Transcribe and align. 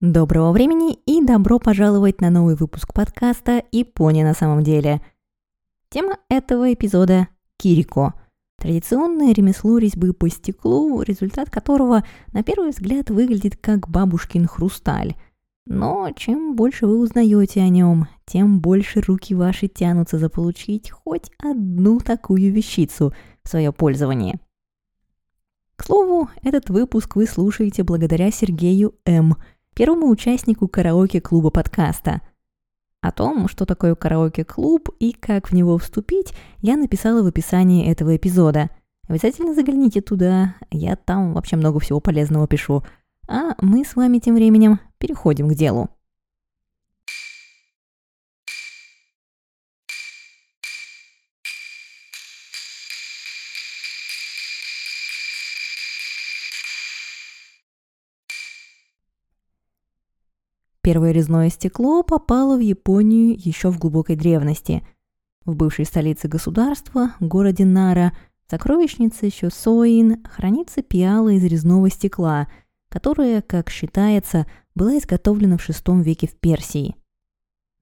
Доброго 0.00 0.52
времени 0.52 0.94
и 1.04 1.22
добро 1.22 1.58
пожаловать 1.58 2.22
на 2.22 2.30
новый 2.30 2.56
выпуск 2.56 2.94
подкаста 2.94 3.64
«Япония 3.70 4.24
на 4.24 4.32
самом 4.32 4.64
деле». 4.64 5.02
Тема 5.90 6.16
этого 6.30 6.72
эпизода– 6.72 7.28
Кирико. 7.58 8.14
Традиционное 8.56 9.34
ремесло 9.34 9.76
резьбы 9.76 10.14
по 10.14 10.30
стеклу, 10.30 11.02
результат 11.02 11.50
которого 11.50 12.02
на 12.32 12.42
первый 12.42 12.70
взгляд 12.70 13.10
выглядит 13.10 13.58
как 13.58 13.90
бабушкин 13.90 14.46
хрусталь. 14.46 15.16
Но 15.66 16.10
чем 16.16 16.56
больше 16.56 16.86
вы 16.86 16.98
узнаете 16.98 17.60
о 17.60 17.68
нем, 17.68 18.08
тем 18.24 18.60
больше 18.60 19.02
руки 19.02 19.34
ваши 19.34 19.68
тянутся 19.68 20.16
заполучить 20.16 20.90
хоть 20.90 21.30
одну 21.36 21.98
такую 21.98 22.50
вещицу 22.50 23.12
в 23.42 23.50
свое 23.50 23.70
пользование. 23.70 24.40
К 25.76 25.84
слову, 25.84 26.30
этот 26.42 26.70
выпуск 26.70 27.16
вы 27.16 27.26
слушаете 27.26 27.82
благодаря 27.82 28.30
Сергею 28.30 28.94
М– 29.04 29.36
первому 29.74 30.08
участнику 30.08 30.68
караоке-клуба 30.68 31.50
подкаста. 31.50 32.20
О 33.00 33.12
том, 33.12 33.48
что 33.48 33.64
такое 33.64 33.94
караоке-клуб 33.94 34.90
и 34.98 35.12
как 35.12 35.50
в 35.50 35.54
него 35.54 35.78
вступить, 35.78 36.34
я 36.60 36.76
написала 36.76 37.22
в 37.22 37.26
описании 37.26 37.90
этого 37.90 38.16
эпизода. 38.16 38.70
Обязательно 39.08 39.54
загляните 39.54 40.00
туда, 40.00 40.54
я 40.70 40.96
там 40.96 41.32
вообще 41.34 41.56
много 41.56 41.80
всего 41.80 42.00
полезного 42.00 42.46
пишу. 42.46 42.82
А 43.28 43.54
мы 43.60 43.84
с 43.84 43.96
вами 43.96 44.18
тем 44.18 44.34
временем 44.34 44.80
переходим 44.98 45.48
к 45.48 45.54
делу. 45.54 45.88
Первое 60.82 61.12
резное 61.12 61.50
стекло 61.50 62.02
попало 62.02 62.56
в 62.56 62.60
Японию 62.60 63.36
еще 63.36 63.70
в 63.70 63.78
глубокой 63.78 64.16
древности. 64.16 64.82
В 65.44 65.54
бывшей 65.54 65.84
столице 65.84 66.26
государства, 66.26 67.12
городе 67.20 67.66
Нара, 67.66 68.12
сокровищнице 68.48 69.30
Сёсоин 69.30 70.24
хранится 70.24 70.82
пиала 70.82 71.28
из 71.28 71.44
резного 71.44 71.90
стекла, 71.90 72.48
которая, 72.88 73.42
как 73.42 73.68
считается, 73.68 74.46
была 74.74 74.96
изготовлена 74.96 75.58
в 75.58 75.68
VI 75.68 76.02
веке 76.02 76.26
в 76.26 76.36
Персии. 76.36 76.96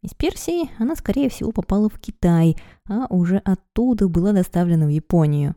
Из 0.02 0.14
Персии 0.14 0.70
она, 0.78 0.96
скорее 0.96 1.28
всего, 1.28 1.52
попала 1.52 1.88
в 1.88 1.98
Китай, 2.00 2.56
а 2.88 3.06
уже 3.10 3.38
оттуда 3.38 4.08
была 4.08 4.32
доставлена 4.32 4.86
в 4.86 4.90
Японию. 4.90 5.54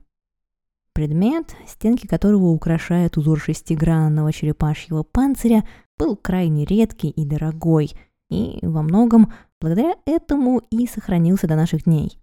Предмет, 0.93 1.55
стенки 1.67 2.05
которого 2.05 2.47
украшает 2.47 3.17
узор 3.17 3.39
шестигранного 3.39 4.33
черепашьего 4.33 5.03
панциря, 5.03 5.63
был 6.01 6.15
крайне 6.15 6.65
редкий 6.65 7.11
и 7.11 7.25
дорогой, 7.25 7.91
и 8.27 8.57
во 8.63 8.81
многом 8.81 9.31
благодаря 9.59 9.93
этому 10.05 10.63
и 10.71 10.87
сохранился 10.87 11.45
до 11.45 11.55
наших 11.55 11.83
дней. 11.83 12.17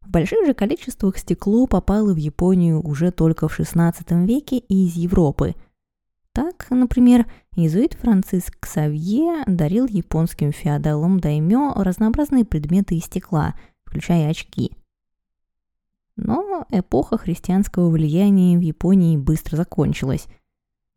В 0.00 0.08
больших 0.08 0.46
же 0.46 0.54
количествах 0.54 1.18
стекло 1.18 1.66
попало 1.66 2.14
в 2.14 2.16
Японию 2.16 2.80
уже 2.80 3.10
только 3.10 3.48
в 3.48 3.60
XVI 3.60 4.24
веке 4.24 4.56
и 4.56 4.86
из 4.86 4.96
Европы. 4.96 5.54
Так, 6.32 6.68
например, 6.70 7.30
иезуит 7.54 7.92
Франциск 7.92 8.58
Ксавье 8.60 9.44
дарил 9.46 9.86
японским 9.86 10.52
феодалам 10.52 11.20
даймё 11.20 11.74
разнообразные 11.74 12.46
предметы 12.46 12.96
из 12.96 13.04
стекла, 13.04 13.54
включая 13.84 14.30
очки. 14.30 14.72
Но 16.16 16.64
эпоха 16.70 17.18
христианского 17.18 17.90
влияния 17.90 18.56
в 18.56 18.62
Японии 18.62 19.18
быстро 19.18 19.56
закончилась– 19.56 20.28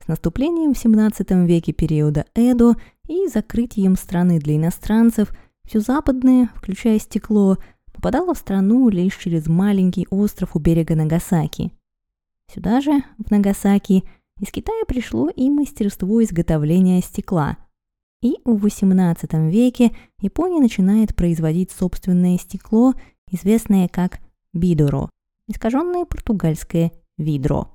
с 0.06 0.08
наступлением 0.08 0.74
в 0.74 0.78
17 0.78 1.32
веке 1.48 1.74
периода 1.74 2.26
Эдо 2.36 2.76
и 3.08 3.28
закрытием 3.28 3.96
страны 3.96 4.40
для 4.40 4.56
иностранцев, 4.56 5.34
все 5.66 5.80
западное, 5.80 6.50
включая 6.56 7.00
стекло, 7.00 7.58
попадало 7.92 8.36
в 8.36 8.38
страну 8.38 8.90
лишь 8.90 9.18
через 9.18 9.48
маленький 9.48 10.06
остров 10.12 10.56
у 10.56 10.60
берега 10.60 10.96
Нагасаки. 10.96 11.72
Сюда 12.54 12.82
же, 12.82 13.02
в 13.18 13.32
Нагасаки, 13.32 14.04
из 14.40 14.52
Китая 14.52 14.84
пришло 14.88 15.30
и 15.30 15.50
мастерство 15.50 16.24
изготовления 16.24 17.02
стекла. 17.02 17.58
И 18.22 18.36
в 18.46 18.66
XVIII 18.66 19.50
веке 19.50 19.96
Япония 20.20 20.60
начинает 20.60 21.16
производить 21.16 21.72
собственное 21.72 22.38
стекло, 22.38 22.94
известное 23.32 23.88
как 23.88 24.20
бидоро, 24.54 25.10
искаженное 25.48 26.06
португальское 26.06 26.92
видро. 27.18 27.75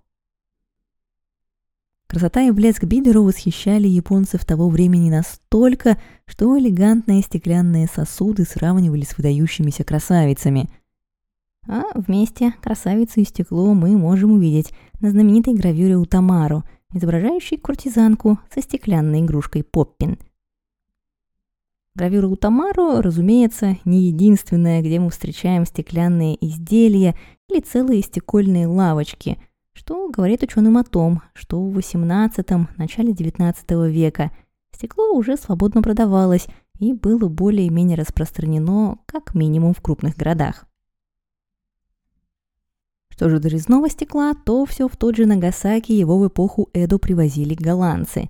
Красота 2.11 2.43
и 2.43 2.51
блеск 2.51 2.83
Бидеру 2.83 3.23
восхищали 3.23 3.87
японцев 3.87 4.45
того 4.45 4.69
времени 4.69 5.11
настолько, 5.11 5.97
что 6.27 6.59
элегантные 6.59 7.23
стеклянные 7.23 7.87
сосуды 7.87 8.43
сравнивали 8.43 9.05
с 9.05 9.17
выдающимися 9.17 9.85
красавицами. 9.85 10.69
А 11.69 11.85
вместе 11.95 12.53
красавицу 12.63 13.21
и 13.21 13.25
стекло 13.25 13.75
мы 13.75 13.97
можем 13.97 14.33
увидеть 14.33 14.73
на 15.01 15.13
знаменитой 15.13 15.55
гравюре 15.55 15.97
Утамару, 15.97 16.65
изображающей 16.93 17.59
куртизанку 17.59 18.41
со 18.53 18.61
стеклянной 18.61 19.21
игрушкой 19.21 19.63
Поппин. 19.63 20.19
Гравюра 21.95 22.27
Утамару, 22.27 23.03
разумеется, 23.03 23.77
не 23.85 24.09
единственная, 24.09 24.83
где 24.83 24.99
мы 24.99 25.11
встречаем 25.11 25.65
стеклянные 25.65 26.37
изделия 26.45 27.15
или 27.49 27.61
целые 27.61 28.03
стекольные 28.03 28.67
лавочки– 28.67 29.39
что 29.81 30.11
говорит 30.11 30.43
ученым 30.43 30.77
о 30.77 30.85
том, 30.85 31.23
что 31.33 31.59
в 31.59 31.79
XVIII– 31.79 32.67
начале 32.77 33.15
XIX 33.15 33.91
века 33.91 34.31
стекло 34.73 35.15
уже 35.15 35.39
свободно 35.39 35.81
продавалось 35.81 36.49
и 36.79 36.93
было 36.93 37.29
более-менее 37.29 37.97
распространено 37.97 38.99
как 39.07 39.35
минимум 39.35 39.73
в 39.73 39.81
крупных 39.81 40.19
городах. 40.19 40.67
Что 43.09 43.31
же 43.31 43.39
до 43.39 43.49
резного 43.49 43.89
стекла, 43.89 44.35
то 44.35 44.67
все 44.67 44.87
в 44.87 44.99
тот 44.99 45.17
же 45.17 45.25
Нагасаки 45.25 45.93
его 45.93 46.19
в 46.19 46.29
эпоху 46.29 46.69
Эдо 46.75 46.99
привозили 46.99 47.55
голландцы. 47.55 48.29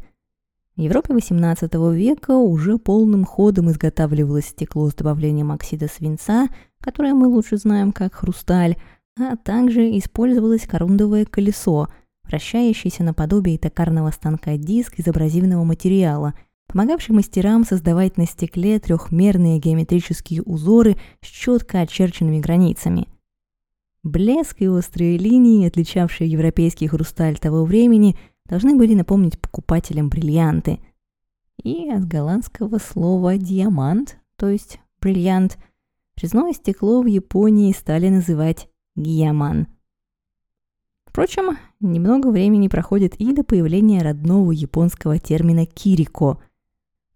В 0.76 0.80
Европе 0.80 1.14
XVIII 1.14 1.92
века 1.96 2.36
уже 2.36 2.78
полным 2.78 3.24
ходом 3.24 3.72
изготавливалось 3.72 4.46
стекло 4.46 4.88
с 4.88 4.94
добавлением 4.94 5.50
оксида 5.50 5.88
свинца, 5.88 6.46
которое 6.80 7.12
мы 7.12 7.26
лучше 7.26 7.56
знаем 7.56 7.90
как 7.90 8.14
хрусталь, 8.14 8.76
а 9.18 9.36
также 9.36 9.96
использовалось 9.98 10.66
корундовое 10.66 11.24
колесо, 11.24 11.88
вращающееся 12.24 13.02
наподобие 13.02 13.58
токарного 13.58 14.10
станка 14.10 14.56
диск 14.56 14.98
из 14.98 15.08
абразивного 15.08 15.64
материала, 15.64 16.34
помогавший 16.66 17.14
мастерам 17.14 17.64
создавать 17.64 18.16
на 18.16 18.26
стекле 18.26 18.78
трехмерные 18.78 19.58
геометрические 19.58 20.42
узоры 20.42 20.96
с 21.20 21.26
четко 21.26 21.80
очерченными 21.80 22.38
границами. 22.38 23.08
Блеск 24.02 24.62
и 24.62 24.68
острые 24.68 25.18
линии, 25.18 25.66
отличавшие 25.66 26.30
европейский 26.30 26.86
хрусталь 26.86 27.36
того 27.36 27.64
времени, 27.64 28.16
должны 28.46 28.74
были 28.74 28.94
напомнить 28.94 29.38
покупателям 29.38 30.08
бриллианты. 30.08 30.78
И 31.62 31.90
от 31.90 32.06
голландского 32.08 32.78
слова 32.78 33.36
«диамант», 33.36 34.18
то 34.36 34.48
есть 34.48 34.80
«бриллиант», 35.02 35.58
резное 36.16 36.54
стекло 36.54 37.02
в 37.02 37.06
Японии 37.06 37.72
стали 37.72 38.08
называть 38.08 38.69
Гияман. 39.00 39.66
Впрочем, 41.06 41.58
немного 41.80 42.28
времени 42.28 42.68
проходит 42.68 43.16
и 43.16 43.32
до 43.32 43.42
появления 43.42 44.00
родного 44.02 44.52
японского 44.52 45.18
термина 45.18 45.66
«кирико». 45.66 46.40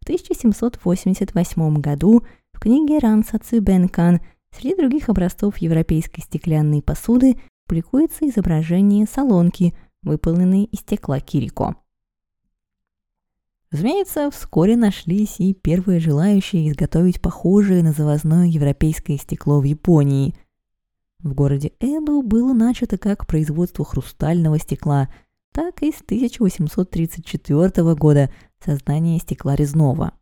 В 0.00 0.04
1788 0.04 1.80
году 1.80 2.24
в 2.52 2.58
книге 2.58 2.98
Ранса 2.98 3.38
Цюбенкан 3.38 4.20
среди 4.50 4.76
других 4.76 5.08
образцов 5.08 5.58
европейской 5.58 6.20
стеклянной 6.20 6.82
посуды 6.82 7.36
публикуется 7.66 8.28
изображение 8.28 9.06
солонки, 9.06 9.74
выполненной 10.02 10.64
из 10.64 10.80
стекла 10.80 11.20
кирико. 11.20 11.76
Разумеется, 13.70 14.30
вскоре 14.30 14.76
нашлись 14.76 15.36
и 15.38 15.54
первые 15.54 16.00
желающие 16.00 16.68
изготовить 16.68 17.20
похожее 17.20 17.82
на 17.82 17.92
завозное 17.92 18.46
европейское 18.46 19.18
стекло 19.18 19.60
в 19.60 19.64
Японии– 19.64 20.34
в 21.24 21.34
городе 21.34 21.72
Эду 21.80 22.22
было 22.22 22.52
начато 22.52 22.98
как 22.98 23.26
производство 23.26 23.84
хрустального 23.84 24.58
стекла, 24.58 25.08
так 25.52 25.82
и 25.82 25.90
с 25.90 26.02
1834 26.02 27.94
года 27.94 28.30
создание 28.64 29.18
стекла 29.18 29.56
резного. 29.56 30.12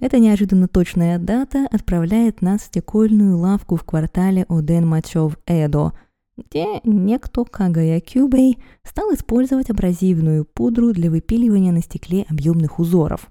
Эта 0.00 0.20
неожиданно 0.20 0.68
точная 0.68 1.18
дата 1.18 1.66
отправляет 1.70 2.40
нас 2.40 2.62
в 2.62 2.66
стекольную 2.66 3.36
лавку 3.36 3.74
в 3.74 3.82
квартале 3.82 4.46
Оден-Мачев 4.48 5.36
Эдо, 5.46 5.92
где 6.36 6.80
некто 6.84 7.44
Кагая 7.44 8.00
Кюбей 8.00 8.58
стал 8.84 9.12
использовать 9.12 9.70
абразивную 9.70 10.44
пудру 10.44 10.92
для 10.92 11.10
выпиливания 11.10 11.72
на 11.72 11.82
стекле 11.82 12.24
объемных 12.28 12.78
узоров. 12.78 13.28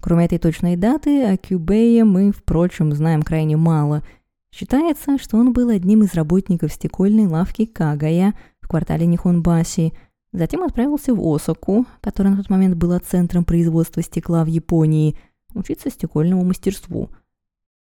Кроме 0.00 0.26
этой 0.26 0.38
точной 0.38 0.76
даты, 0.76 1.24
о 1.24 1.36
Кюбее 1.36 2.04
мы, 2.04 2.30
впрочем, 2.30 2.92
знаем 2.92 3.22
крайне 3.22 3.56
мало– 3.56 4.04
Считается, 4.50 5.18
что 5.18 5.36
он 5.36 5.52
был 5.52 5.68
одним 5.68 6.02
из 6.02 6.14
работников 6.14 6.72
стекольной 6.72 7.26
лавки 7.26 7.66
Кагая 7.66 8.34
в 8.60 8.68
квартале 8.68 9.06
Нихонбаси, 9.06 9.92
Затем 10.32 10.62
отправился 10.62 11.14
в 11.14 11.34
Осаку, 11.34 11.86
которая 12.00 12.34
на 12.34 12.38
тот 12.38 12.50
момент 12.50 12.76
была 12.76 13.00
центром 13.00 13.44
производства 13.44 14.02
стекла 14.02 14.44
в 14.44 14.48
Японии, 14.48 15.16
учиться 15.54 15.90
стекольному 15.90 16.44
мастерству. 16.44 17.10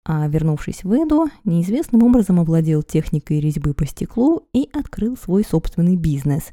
А 0.07 0.27
вернувшись 0.27 0.83
в 0.83 0.93
Эду, 0.93 1.25
неизвестным 1.43 2.03
образом 2.03 2.39
овладел 2.39 2.83
техникой 2.83 3.39
резьбы 3.39 3.73
по 3.73 3.87
стеклу 3.87 4.47
и 4.53 4.69
открыл 4.71 5.17
свой 5.17 5.43
собственный 5.43 5.95
бизнес. 5.95 6.51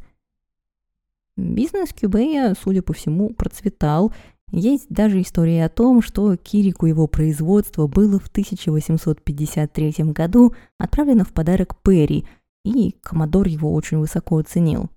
Бизнес 1.37 1.93
Кюбея, 1.93 2.55
судя 2.58 2.82
по 2.82 2.94
всему, 2.94 3.35
процветал. 3.35 4.15
Есть 4.52 4.87
даже 4.90 5.22
история 5.22 5.64
о 5.64 5.70
том, 5.70 6.02
что 6.02 6.37
Кирику 6.37 6.84
его 6.84 7.06
производство 7.06 7.87
было 7.87 8.20
в 8.20 8.28
1853 8.28 9.94
году 10.12 10.52
отправлено 10.78 11.25
в 11.25 11.32
подарок 11.32 11.75
Перри, 11.82 12.26
и 12.62 12.94
Коммодор 13.02 13.49
его 13.49 13.72
очень 13.72 13.96
высоко 13.96 14.37
оценил. 14.37 14.90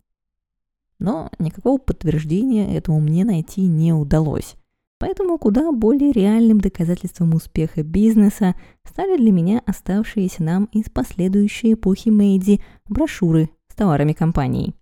Но 0.99 1.31
никакого 1.39 1.77
подтверждения 1.77 2.75
этому 2.75 2.99
мне 2.99 3.23
найти 3.23 3.61
не 3.61 3.93
удалось. 3.93 4.55
Поэтому 4.99 5.37
куда 5.37 5.71
более 5.71 6.11
реальным 6.11 6.59
доказательством 6.59 7.33
успеха 7.33 7.81
бизнеса 7.81 8.55
стали 8.83 9.17
для 9.17 9.31
меня 9.31 9.61
оставшиеся 9.65 10.43
нам 10.43 10.65
из 10.73 10.89
последующей 10.89 11.73
эпохи 11.73 12.09
Мэйди 12.09 12.61
брошюры 12.87 13.49
с 13.71 13.75
товарами 13.75 14.11
компании. 14.11 14.73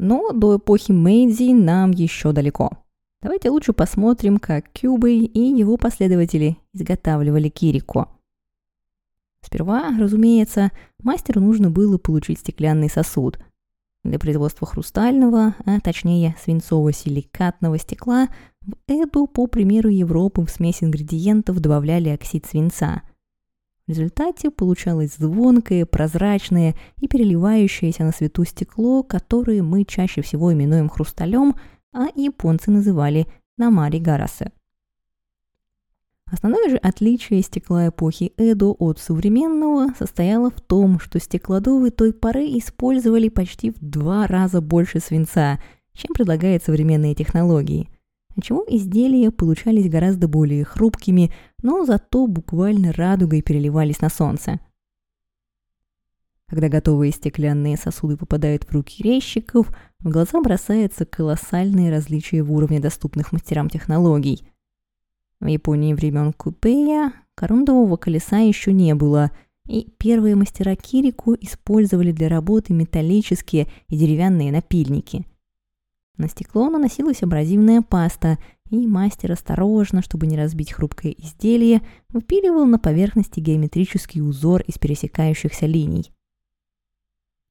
Но 0.00 0.32
до 0.32 0.56
эпохи 0.56 0.92
Мэйди 0.92 1.52
нам 1.52 1.90
еще 1.90 2.32
далеко. 2.32 2.70
Давайте 3.22 3.50
лучше 3.50 3.72
посмотрим, 3.72 4.38
как 4.38 4.72
Кюбей 4.72 5.26
и 5.26 5.40
его 5.40 5.76
последователи 5.76 6.56
изготавливали 6.72 7.50
кирико. 7.50 8.08
Сперва, 9.42 9.94
разумеется, 9.98 10.72
мастеру 11.02 11.40
нужно 11.40 11.70
было 11.70 11.98
получить 11.98 12.40
стеклянный 12.40 12.88
сосуд– 12.88 13.38
для 14.04 14.18
производства 14.18 14.66
хрустального, 14.66 15.54
а 15.66 15.80
точнее 15.80 16.34
свинцово-силикатного 16.44 17.78
стекла 17.78 18.28
в 18.62 18.74
Эду, 18.86 19.26
по 19.26 19.46
примеру 19.46 19.88
Европы, 19.88 20.44
в 20.44 20.50
смесь 20.50 20.82
ингредиентов 20.82 21.60
добавляли 21.60 22.08
оксид 22.08 22.46
свинца. 22.46 23.02
В 23.90 23.92
результате 23.92 24.52
получалось 24.52 25.16
звонкое, 25.18 25.84
прозрачное 25.84 26.76
и 27.00 27.08
переливающееся 27.08 28.04
на 28.04 28.12
свету 28.12 28.44
стекло, 28.44 29.02
которое 29.02 29.64
мы 29.64 29.84
чаще 29.84 30.22
всего 30.22 30.52
именуем 30.52 30.88
хрусталем, 30.88 31.56
а 31.92 32.06
японцы 32.14 32.70
называли 32.70 33.26
намари 33.58 33.98
гарасе. 33.98 34.52
Основное 36.30 36.68
же 36.68 36.76
отличие 36.76 37.42
стекла 37.42 37.88
эпохи 37.88 38.32
Эдо 38.36 38.70
от 38.78 39.00
современного 39.00 39.92
состояло 39.98 40.52
в 40.52 40.60
том, 40.60 41.00
что 41.00 41.18
стеклодувы 41.18 41.90
той 41.90 42.12
поры 42.12 42.44
использовали 42.44 43.28
почти 43.28 43.72
в 43.72 43.80
два 43.80 44.28
раза 44.28 44.60
больше 44.60 45.00
свинца, 45.00 45.58
чем 45.94 46.14
предлагают 46.14 46.62
современные 46.62 47.16
технологии, 47.16 47.88
отчего 48.36 48.64
изделия 48.68 49.30
получались 49.30 49.88
гораздо 49.88 50.28
более 50.28 50.64
хрупкими, 50.64 51.32
но 51.62 51.84
зато 51.84 52.26
буквально 52.26 52.92
радугой 52.92 53.42
переливались 53.42 54.00
на 54.00 54.08
солнце. 54.08 54.60
Когда 56.46 56.68
готовые 56.68 57.12
стеклянные 57.12 57.76
сосуды 57.76 58.16
попадают 58.16 58.64
в 58.64 58.72
руки 58.72 59.02
резчиков, 59.02 59.72
в 60.00 60.08
глаза 60.10 60.40
бросается 60.40 61.04
колоссальные 61.04 61.90
различия 61.90 62.42
в 62.42 62.52
уровне 62.52 62.80
доступных 62.80 63.32
мастерам 63.32 63.68
технологий– 63.68 64.46
в 65.40 65.46
Японии 65.46 65.94
времен 65.94 66.34
Купея 66.34 67.14
корундового 67.34 67.96
колеса 67.96 68.38
еще 68.38 68.74
не 68.74 68.94
было, 68.94 69.30
и 69.66 69.88
первые 69.98 70.34
мастера 70.34 70.76
кирику 70.76 71.34
использовали 71.34 72.12
для 72.12 72.28
работы 72.28 72.74
металлические 72.74 73.68
и 73.88 73.96
деревянные 73.96 74.52
напильники. 74.52 75.24
На 76.20 76.28
стекло 76.28 76.68
наносилась 76.68 77.22
абразивная 77.22 77.80
паста, 77.80 78.36
и 78.68 78.86
мастер 78.86 79.32
осторожно, 79.32 80.02
чтобы 80.02 80.26
не 80.26 80.36
разбить 80.36 80.70
хрупкое 80.70 81.12
изделие, 81.16 81.80
выпиливал 82.10 82.66
на 82.66 82.78
поверхности 82.78 83.40
геометрический 83.40 84.20
узор 84.20 84.60
из 84.66 84.76
пересекающихся 84.78 85.64
линий. 85.64 86.12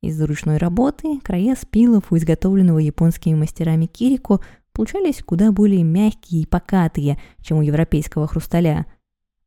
Из-за 0.04 0.28
ручной 0.28 0.58
работы 0.58 1.20
края 1.22 1.56
спилов 1.56 2.12
у 2.12 2.18
изготовленного 2.18 2.78
японскими 2.78 3.34
мастерами 3.34 3.88
кирико 3.88 4.40
получались 4.72 5.24
куда 5.24 5.52
более 5.52 5.82
мягкие 5.82 6.44
и 6.44 6.46
покатые, 6.46 7.20
чем 7.42 7.58
у 7.58 7.62
европейского 7.64 8.28
хрусталя. 8.28 8.86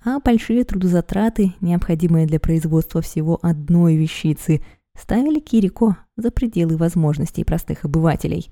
А 0.04 0.18
большие 0.18 0.64
трудозатраты, 0.64 1.52
необходимые 1.60 2.26
для 2.26 2.40
производства 2.40 3.00
всего 3.00 3.38
одной 3.40 3.94
вещицы, 3.94 4.64
ставили 4.98 5.38
Кирико 5.38 5.96
за 6.16 6.32
пределы 6.32 6.76
возможностей 6.76 7.44
простых 7.44 7.84
обывателей. 7.84 8.50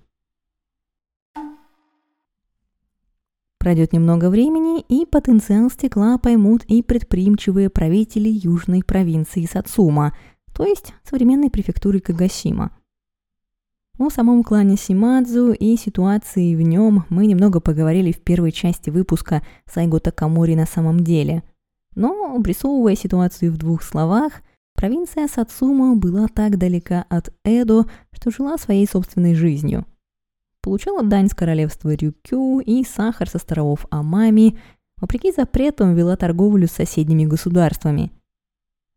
Пройдет 3.60 3.92
немного 3.92 4.30
времени, 4.30 4.80
и 4.88 5.06
потенциал 5.06 5.70
стекла 5.70 6.18
поймут 6.18 6.64
и 6.64 6.82
предприимчивые 6.82 7.70
правители 7.70 8.28
южной 8.28 8.82
провинции 8.82 9.44
Сацума, 9.44 10.16
то 10.52 10.64
есть 10.64 10.92
современной 11.08 11.50
префектуры 11.50 12.00
Кагасима– 12.00 12.72
о 14.00 14.08
самом 14.08 14.44
клане 14.44 14.78
Симадзу 14.78 15.52
и 15.52 15.76
ситуации 15.76 16.54
в 16.54 16.62
нем 16.62 17.04
мы 17.10 17.26
немного 17.26 17.60
поговорили 17.60 18.12
в 18.12 18.22
первой 18.22 18.50
части 18.50 18.88
выпуска 18.88 19.42
Сайго 19.70 20.00
Такамори 20.00 20.54
на 20.54 20.64
самом 20.64 21.00
деле. 21.00 21.42
Но, 21.94 22.34
обрисовывая 22.34 22.96
ситуацию 22.96 23.52
в 23.52 23.58
двух 23.58 23.82
словах, 23.82 24.40
провинция 24.74 25.28
Сацума 25.28 25.96
была 25.96 26.28
так 26.28 26.56
далека 26.56 27.04
от 27.10 27.30
Эдо, 27.44 27.84
что 28.12 28.30
жила 28.30 28.56
своей 28.56 28.86
собственной 28.86 29.34
жизнью. 29.34 29.84
Получала 30.62 31.02
дань 31.02 31.28
с 31.28 31.34
королевства 31.34 31.94
Рюкю 31.94 32.60
и 32.60 32.84
сахар 32.84 33.28
с 33.28 33.34
островов 33.34 33.86
Амами, 33.90 34.58
вопреки 35.00 35.32
запретам 35.32 35.94
вела 35.94 36.16
торговлю 36.16 36.68
с 36.68 36.72
соседними 36.72 37.24
государствами. 37.24 38.12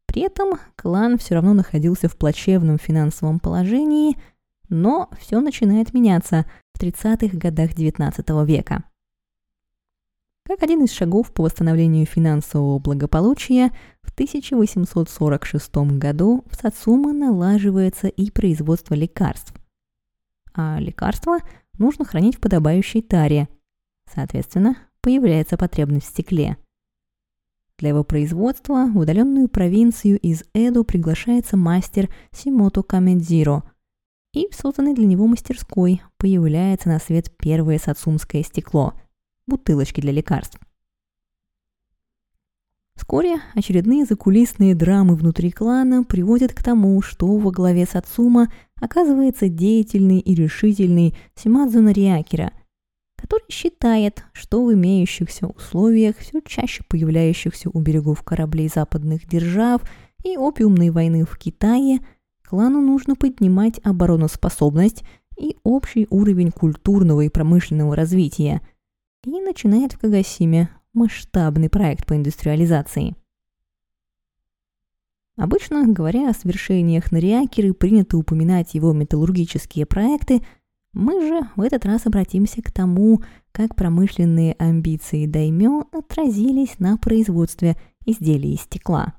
При 0.06 0.21
этом 0.24 0.60
клан 0.75 1.18
все 1.18 1.36
равно 1.36 1.54
находился 1.54 2.07
в 2.10 2.18
плачевном 2.18 2.77
финансовом 2.77 3.39
положении– 3.39 4.18
но 4.74 5.10
все 5.19 5.39
начинает 5.39 5.94
меняться 5.94 6.45
в 6.74 6.81
30-х 6.81 7.38
годах 7.38 7.71
XIX 7.71 8.45
века. 8.45 8.83
Как 10.45 10.62
один 10.62 10.83
из 10.83 10.92
шагов 10.92 11.31
по 11.31 11.44
восстановлению 11.44 12.06
финансового 12.06 12.80
благополучия, 12.80 13.71
в 14.01 14.12
1846 14.12 15.75
году 15.98 16.44
в 16.50 16.56
Сацума 16.56 17.13
налаживается 17.13 18.07
и 18.07 18.30
производство 18.30 18.94
лекарств. 18.94 19.54
А 20.53 20.79
лекарства 20.79 21.39
нужно 21.77 22.05
хранить 22.05 22.38
в 22.38 22.39
подобающей 22.39 23.01
таре. 23.01 23.48
Соответственно, 24.13 24.77
появляется 25.01 25.57
потребность 25.57 26.07
в 26.07 26.10
стекле. 26.10 26.57
Для 27.79 27.89
его 27.89 28.03
производства 28.03 28.86
в 28.86 28.98
удаленную 28.98 29.50
провинцию 29.50 30.19
из 30.19 30.43
Эду 30.53 30.83
приглашается 30.83 31.57
мастер 31.57 32.13
Симото 32.31 32.83
Камедзиро– 32.83 33.63
и 34.33 34.50
в 34.50 34.55
созданной 34.55 34.95
для 34.95 35.05
него 35.05 35.27
мастерской 35.27 36.01
появляется 36.17 36.89
на 36.89 37.00
свет 37.00 37.31
первое 37.38 37.77
сацумское 37.77 38.43
стекло– 38.43 38.93
бутылочки 39.48 40.01
для 40.01 40.12
лекарств. 40.12 40.60
Вскоре 42.95 43.39
очередные 43.55 44.05
закулисные 44.05 44.75
драмы 44.75 45.15
внутри 45.15 45.51
клана 45.51 46.03
приводят 46.03 46.53
к 46.53 46.63
тому, 46.63 47.01
что 47.01 47.38
во 47.38 47.51
главе 47.51 47.85
Сацума 47.85 48.51
оказывается 48.79 49.50
деятельный 49.50 50.19
и 50.19 50.35
решительный 50.35 51.15
Симадзу 51.35 51.81
Нариакера, 51.81 52.53
который 53.17 53.45
считает, 53.50 54.23
что 54.33 54.63
в 54.63 54.73
имеющихся 54.73 55.47
условиях 55.47 56.17
все 56.17 56.41
чаще 56.45 56.83
появляющихся 56.88 57.69
у 57.73 57.79
берегов 57.79 58.23
кораблей 58.23 58.69
западных 58.73 59.27
держав 59.27 59.81
и 60.23 60.38
опиумной 60.38 60.89
войны 60.89 61.25
в 61.25 61.38
Китае– 61.38 62.00
клану 62.53 62.81
нужно 62.81 63.15
поднимать 63.15 63.79
обороноспособность 63.83 65.03
и 65.39 65.57
общий 65.63 66.05
уровень 66.12 66.51
культурного 66.51 67.21
и 67.21 67.29
промышленного 67.29 67.95
развития. 67.95 68.62
И 69.25 69.41
начинает 69.41 69.93
в 69.93 70.00
Кагасиме 70.00 70.69
масштабный 70.93 71.69
проект 71.69 72.05
по 72.05 72.15
индустриализации. 72.15 73.15
Обычно, 75.35 75.88
говоря 75.88 76.29
о 76.29 76.33
свершениях 76.33 77.12
Нариакеры, 77.12 77.73
принято 77.73 78.17
упоминать 78.17 78.75
его 78.75 78.93
металлургические 78.93 79.85
проекты, 79.85 80.41
мы 80.93 81.27
же 81.27 81.50
в 81.55 81.62
этот 81.62 81.85
раз 81.85 82.05
обратимся 82.05 82.62
к 82.62 82.71
тому, 82.71 83.23
как 83.51 83.75
промышленные 83.75 84.53
амбиции 84.53 85.25
Даймё 85.25 85.85
отразились 85.91 86.77
на 86.77 86.97
производстве 86.97 87.75
изделий 88.05 88.53
из 88.53 88.62
стекла. 88.62 89.15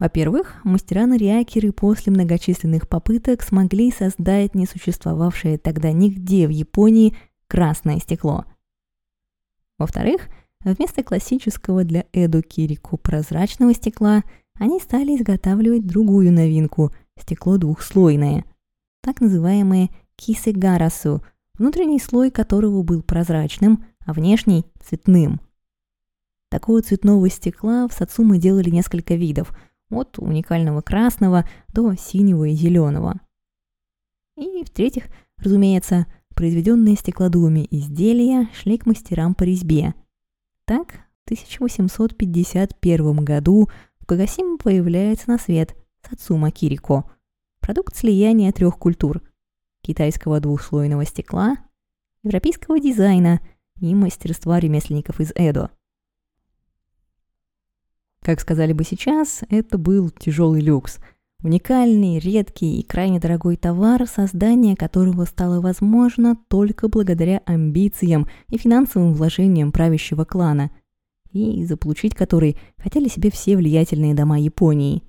Во-первых, 0.00 0.56
мастера-нариакеры 0.64 1.70
после 1.70 2.12
многочисленных 2.12 2.88
попыток 2.88 3.40
смогли 3.42 3.92
создать 3.92 4.56
несуществовавшее 4.56 5.58
тогда 5.58 5.92
нигде 5.92 6.48
в 6.48 6.50
Японии 6.50 7.16
красное 7.46 8.00
стекло. 8.00 8.46
Во-вторых, 9.82 10.28
вместо 10.60 11.02
классического 11.02 11.82
для 11.82 12.04
Эду 12.12 12.40
Кирику 12.40 12.98
прозрачного 12.98 13.74
стекла 13.74 14.22
они 14.54 14.78
стали 14.78 15.16
изготавливать 15.16 15.88
другую 15.88 16.30
новинку– 16.30 16.92
стекло 17.18 17.58
двухслойное, 17.58 18.44
так 19.02 19.20
называемое 19.20 19.90
кисегарасу, 20.14 21.20
внутренний 21.54 21.98
слой 21.98 22.30
которого 22.30 22.84
был 22.84 23.02
прозрачным, 23.02 23.84
а 24.06 24.12
внешний– 24.12 24.64
цветным. 24.80 25.40
Такого 26.48 26.80
цветного 26.80 27.28
стекла 27.28 27.88
в 27.88 27.92
Сацумы 27.92 28.38
делали 28.38 28.70
несколько 28.70 29.16
видов, 29.16 29.52
от 29.90 30.16
уникального 30.20 30.80
красного 30.80 31.44
до 31.72 31.96
синего 31.96 32.44
и 32.44 32.54
зеленого. 32.54 33.20
И, 34.36 34.62
в-третьих, 34.62 35.06
разумеется, 35.38 36.06
произведенные 36.34 36.96
стеклодувами 36.96 37.66
изделия 37.70 38.48
шли 38.54 38.78
к 38.78 38.86
мастерам 38.86 39.34
по 39.34 39.44
резьбе. 39.44 39.94
Так, 40.64 40.92
в 40.92 41.24
1851 41.26 43.24
году 43.24 43.68
в 44.00 44.06
Кагасиме 44.06 44.58
появляется 44.58 45.30
на 45.30 45.38
свет 45.38 45.76
Сацума 46.08 46.50
Кирико– 46.50 47.10
продукт 47.60 47.96
слияния 47.96 48.52
трех 48.52 48.78
культур– 48.78 49.22
китайского 49.82 50.40
двухслойного 50.40 51.04
стекла, 51.04 51.56
европейского 52.22 52.80
дизайна 52.80 53.40
и 53.80 53.94
мастерства 53.94 54.60
ремесленников 54.60 55.20
из 55.20 55.32
Эдо. 55.34 55.70
Как 58.20 58.40
сказали 58.40 58.72
бы 58.72 58.84
сейчас, 58.84 59.42
это 59.48 59.78
был 59.78 60.10
тяжелый 60.10 60.60
люкс– 60.60 60.98
Уникальный, 61.42 62.20
редкий 62.20 62.78
и 62.78 62.86
крайне 62.86 63.18
дорогой 63.18 63.56
товар, 63.56 64.06
создание 64.06 64.76
которого 64.76 65.24
стало 65.24 65.60
возможно 65.60 66.36
только 66.46 66.88
благодаря 66.88 67.42
амбициям 67.46 68.28
и 68.48 68.58
финансовым 68.58 69.12
вложениям 69.12 69.72
правящего 69.72 70.24
клана, 70.24 70.70
и 71.32 71.64
заполучить 71.64 72.14
который 72.14 72.56
хотели 72.78 73.08
себе 73.08 73.32
все 73.32 73.56
влиятельные 73.56 74.14
дома 74.14 74.38
Японии. 74.38 75.02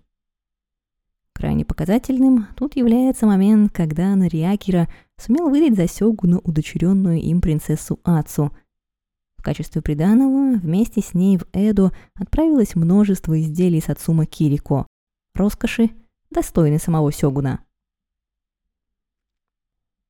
Крайне 1.34 1.66
показательным 1.66 2.48
тут 2.56 2.75
является 2.78 3.28
момент, 3.28 3.72
когда 3.72 4.16
Нариакира 4.16 4.88
сумел 5.18 5.50
выдать 5.50 5.75
за 5.75 5.88
Сёгуну 5.88 6.40
удочеренную 6.44 7.22
им 7.22 7.42
принцессу 7.42 8.00
Ацу. 8.04 8.52
В 9.38 9.44
качестве 9.44 9.84
приданого 9.84 10.58
вместе 10.58 11.02
с 11.02 11.13
ней 11.13 11.38
в 11.38 11.46
Эдо 11.54 11.92
отправилось 12.16 12.74
множество 12.74 13.40
изделий 13.40 13.82
с 13.82 13.90
Ацума 13.90 14.25
Кирико, 14.25 14.88
роскоши 15.36 15.92
достойный 16.34 16.80
самого 16.80 17.12
Сёгуна. 17.12 17.63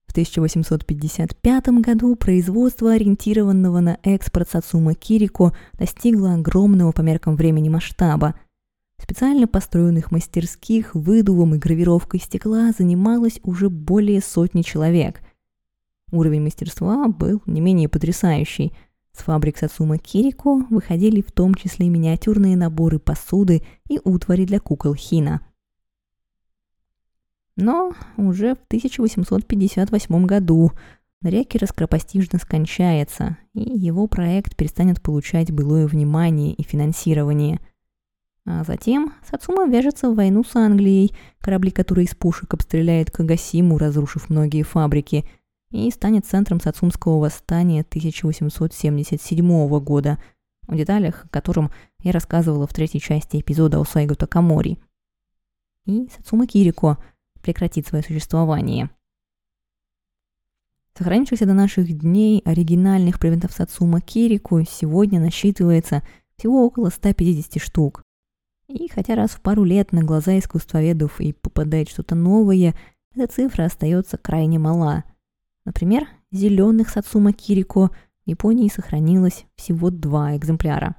В 0.07 0.11
1855 0.13 1.67
году 1.81 2.15
производство 2.15 2.91
ориентированного 2.91 3.79
на 3.79 3.97
экспорт 4.03 4.47
Сацума 4.47 4.93
Кирико 4.93 5.53
достигло 5.73 6.35
огромного 6.35 6.91
по 6.91 7.01
меркам 7.01 7.35
времени 7.35 7.69
масштаба. 7.69 8.35
Специально 9.01 9.47
построенных 9.47 10.11
мастерских 10.11 10.93
выдувом 10.93 11.55
и 11.55 11.57
гравировкой 11.57 12.19
стекла 12.19 12.71
занималось 12.77 13.39
уже 13.41 13.71
более 13.71 14.21
сотни 14.21 14.61
человек. 14.61 15.19
Уровень 16.11 16.43
мастерства 16.43 17.07
был 17.07 17.41
не 17.47 17.59
менее 17.59 17.89
потрясающий. 17.89 18.71
С 19.17 19.23
фабрик 19.23 19.57
Сацума 19.57 19.97
Кирико 19.97 20.63
выходили 20.69 21.21
в 21.21 21.31
том 21.31 21.55
числе 21.55 21.89
миниатюрные 21.89 22.55
наборы 22.55 22.99
посуды 22.99 23.63
и 23.89 23.99
утвари 24.03 24.45
для 24.45 24.59
кукол 24.59 24.93
Хина– 24.93 25.41
но 27.55 27.93
уже 28.17 28.55
в 28.55 28.63
1858 28.67 30.25
году 30.25 30.71
Наряки 31.23 31.57
раскропостижно 31.57 32.37
скончается, 32.37 33.37
и 33.53 33.61
его 33.61 34.07
проект 34.07 34.57
перестанет 34.57 35.01
получать 35.01 35.53
былое 35.53 35.87
внимание 35.87 36.51
и 36.53 36.63
финансирование. 36.63 37.61
А 38.45 38.65
затем 38.65 39.13
Сацума 39.25 39.65
вяжется 39.65 40.09
в 40.09 40.15
войну 40.15 40.43
с 40.43 40.53
Англией, 40.57 41.15
корабли 41.39 41.71
которой 41.71 42.03
из 42.05 42.13
пушек 42.13 42.53
обстреляет 42.53 43.09
Кагасиму, 43.09 43.77
разрушив 43.77 44.29
многие 44.29 44.63
фабрики, 44.63 45.23
и 45.71 45.89
станет 45.91 46.25
центром 46.25 46.59
Сацумского 46.59 47.19
восстания 47.19 47.85
1877 47.87 49.79
года, 49.79 50.19
в 50.67 50.75
деталях 50.75 51.23
о 51.23 51.29
котором 51.29 51.71
я 52.01 52.11
рассказывала 52.11 52.67
в 52.67 52.73
третьей 52.73 52.99
части 52.99 53.39
эпизода 53.39 53.79
о 53.79 53.85
Сайгу 53.85 54.15
Такамори. 54.15 54.77
И 55.85 56.09
Сацума 56.13 56.47
Кирико– 56.47 56.97
прекратит 57.43 57.85
свое 57.85 58.03
существование. 58.03 58.89
Сохранившихся 60.97 61.45
до 61.45 61.53
наших 61.53 61.91
дней 61.97 62.41
оригинальных 62.45 63.19
предметов 63.19 63.51
Сацума 63.51 64.01
Кирику 64.01 64.63
сегодня 64.63 65.19
насчитывается 65.19 66.03
всего 66.37 66.65
около 66.65 66.89
150 66.89 67.61
штук. 67.61 68.03
И 68.67 68.87
хотя 68.89 69.15
раз 69.15 69.31
в 69.31 69.41
пару 69.41 69.63
лет 69.63 69.91
на 69.91 70.03
глаза 70.03 70.37
искусствоведов 70.39 71.19
и 71.19 71.33
попадает 71.33 71.89
что-то 71.89 72.15
новое, 72.15 72.75
эта 73.15 73.27
цифра 73.27 73.65
остается 73.65 74.17
крайне 74.17 74.57
мала. 74.59 75.03
Например, 75.65 76.07
зеленых 76.31 76.89
Сацума 76.89 77.33
Кирико 77.33 77.89
в 78.25 78.29
Японии 78.29 78.69
сохранилось 78.69 79.45
всего 79.55 79.89
два 79.89 80.35
экземпляра. 80.35 80.95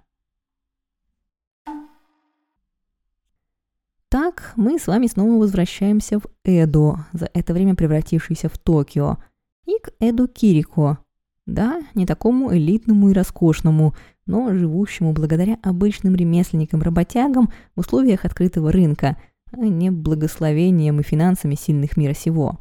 Так, 4.14 4.52
мы 4.54 4.78
с 4.78 4.86
вами 4.86 5.08
снова 5.08 5.40
возвращаемся 5.40 6.20
в 6.20 6.28
Эдо, 6.44 7.04
за 7.12 7.28
это 7.34 7.52
время 7.52 7.74
превратившийся 7.74 8.48
в 8.48 8.56
Токио, 8.58 9.18
и 9.66 9.76
к 9.82 9.90
Эдо 9.98 10.28
Кирико. 10.28 10.98
Да, 11.46 11.82
не 11.96 12.06
такому 12.06 12.54
элитному 12.54 13.10
и 13.10 13.12
роскошному, 13.12 13.92
но 14.24 14.54
живущему 14.54 15.14
благодаря 15.14 15.58
обычным 15.64 16.14
ремесленникам-работягам 16.14 17.50
в 17.74 17.80
условиях 17.80 18.24
открытого 18.24 18.70
рынка, 18.70 19.16
а 19.50 19.56
не 19.56 19.90
благословением 19.90 21.00
и 21.00 21.02
финансами 21.02 21.56
сильных 21.56 21.96
мира 21.96 22.14
сего. 22.14 22.60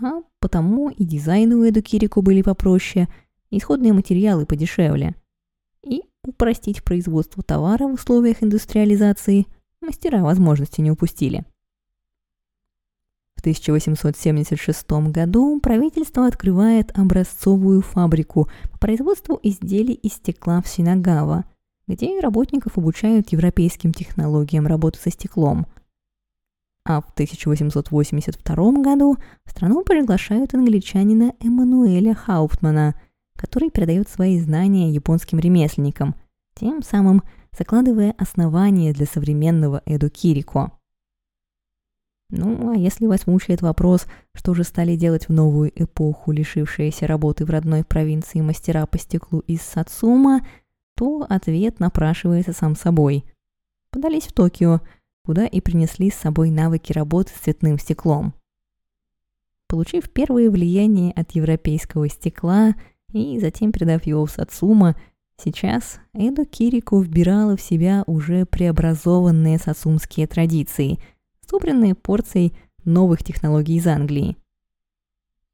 А 0.00 0.20
потому 0.38 0.88
и 0.90 1.02
дизайны 1.02 1.56
у 1.56 1.68
Эду 1.68 1.82
Кирико 1.82 2.22
были 2.22 2.42
попроще, 2.42 3.08
исходные 3.50 3.92
материалы 3.92 4.46
подешевле. 4.46 5.16
И 5.82 6.04
упростить 6.22 6.84
производство 6.84 7.42
товара 7.42 7.88
в 7.88 7.94
условиях 7.94 8.40
индустриализации– 8.40 9.48
мастера 9.80 10.22
возможности 10.22 10.80
не 10.80 10.90
упустили. 10.90 11.44
В 13.36 13.40
1876 13.40 14.90
году 15.10 15.60
правительство 15.60 16.26
открывает 16.26 16.96
образцовую 16.98 17.80
фабрику 17.80 18.50
по 18.70 18.78
производству 18.78 19.40
изделий 19.42 19.94
из 19.94 20.12
стекла 20.12 20.60
в 20.60 20.68
Синагава, 20.68 21.46
где 21.88 22.20
работников 22.20 22.76
обучают 22.76 23.32
европейским 23.32 23.94
технологиям 23.94 24.66
работы 24.66 24.98
со 24.98 25.10
стеклом. 25.10 25.66
А 26.84 27.00
в 27.00 27.10
1882 27.14 28.54
году 28.82 29.16
в 29.46 29.50
страну 29.50 29.84
приглашают 29.84 30.52
англичанина 30.52 31.32
Эммануэля 31.40 32.14
Хауптмана, 32.14 32.94
который 33.36 33.70
передает 33.70 34.08
свои 34.10 34.38
знания 34.38 34.90
японским 34.90 35.38
ремесленникам, 35.38 36.14
тем 36.54 36.82
самым 36.82 37.22
закладывая 37.56 38.14
основания 38.18 38.92
для 38.92 39.06
современного 39.06 39.82
Эду 39.86 40.10
Кирико. 40.10 40.72
Ну, 42.30 42.70
а 42.70 42.76
если 42.76 43.06
вас 43.06 43.26
мучает 43.26 43.60
вопрос, 43.60 44.06
что 44.34 44.54
же 44.54 44.62
стали 44.62 44.94
делать 44.94 45.28
в 45.28 45.32
новую 45.32 45.72
эпоху 45.74 46.30
лишившиеся 46.30 47.08
работы 47.08 47.44
в 47.44 47.50
родной 47.50 47.82
провинции 47.82 48.40
мастера 48.40 48.86
по 48.86 48.98
стеклу 48.98 49.40
из 49.40 49.62
Сацума, 49.62 50.46
то 50.94 51.26
ответ 51.28 51.80
напрашивается 51.80 52.52
сам 52.52 52.76
собой. 52.76 53.24
Подались 53.90 54.28
в 54.28 54.32
Токио, 54.32 54.80
куда 55.24 55.46
и 55.46 55.60
принесли 55.60 56.10
с 56.10 56.14
собой 56.14 56.50
навыки 56.50 56.92
работы 56.92 57.32
с 57.32 57.40
цветным 57.40 57.78
стеклом. 57.78 58.34
Получив 59.66 60.10
первое 60.10 60.50
влияние 60.50 61.12
от 61.12 61.32
европейского 61.32 62.08
стекла 62.08 62.74
и 63.12 63.40
затем 63.40 63.72
передав 63.72 64.06
его 64.06 64.24
в 64.26 64.30
Сацума, 64.30 64.94
Сейчас 65.42 66.00
Эдо 66.12 66.44
Кирику 66.44 67.00
вбирала 67.00 67.56
в 67.56 67.62
себя 67.62 68.04
уже 68.06 68.44
преобразованные 68.44 69.58
сосумские 69.58 70.26
традиции, 70.26 70.98
собранные 71.48 71.94
порцией 71.94 72.52
новых 72.84 73.24
технологий 73.24 73.76
из 73.76 73.86
Англии. 73.86 74.36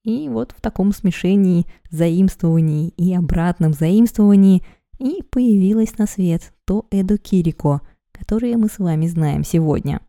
И 0.03 0.29
вот 0.29 0.53
в 0.57 0.61
таком 0.61 0.93
смешении 0.93 1.67
заимствований 1.91 2.89
и 2.97 3.15
обратном 3.15 3.73
заимствовании 3.73 4.65
и 4.99 5.23
появилось 5.23 5.97
на 5.99 6.07
свет 6.07 6.53
то 6.65 6.87
Эдо 6.91 7.17
Кирико, 7.17 7.81
которое 8.11 8.57
мы 8.57 8.69
с 8.69 8.79
вами 8.79 9.07
знаем 9.07 9.45
сегодня. 9.45 10.01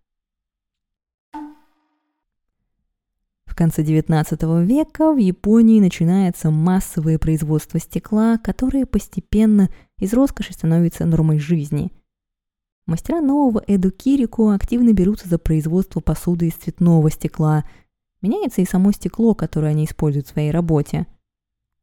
Конце 3.57 3.81
XIX 3.83 4.63
века 4.63 5.11
в 5.11 5.17
Японии 5.17 5.81
начинается 5.81 6.51
массовое 6.51 7.17
производство 7.17 7.79
стекла, 7.79 8.37
которое 8.37 8.85
постепенно 8.85 9.69
из 9.99 10.13
роскоши 10.13 10.53
становится 10.53 11.05
нормой 11.05 11.39
жизни. 11.39 11.91
Мастера 12.85 13.19
нового 13.19 13.61
Эду 13.67 13.91
Кирику 13.91 14.51
активно 14.51 14.93
берутся 14.93 15.27
за 15.27 15.39
производство 15.39 15.99
посуды 15.99 16.47
из 16.47 16.53
цветного 16.53 17.11
стекла. 17.11 17.65
Меняется 18.21 18.61
и 18.61 18.65
само 18.65 18.91
стекло, 18.93 19.33
которое 19.33 19.69
они 19.69 19.85
используют 19.85 20.27
в 20.27 20.31
своей 20.31 20.51
работе. 20.51 21.07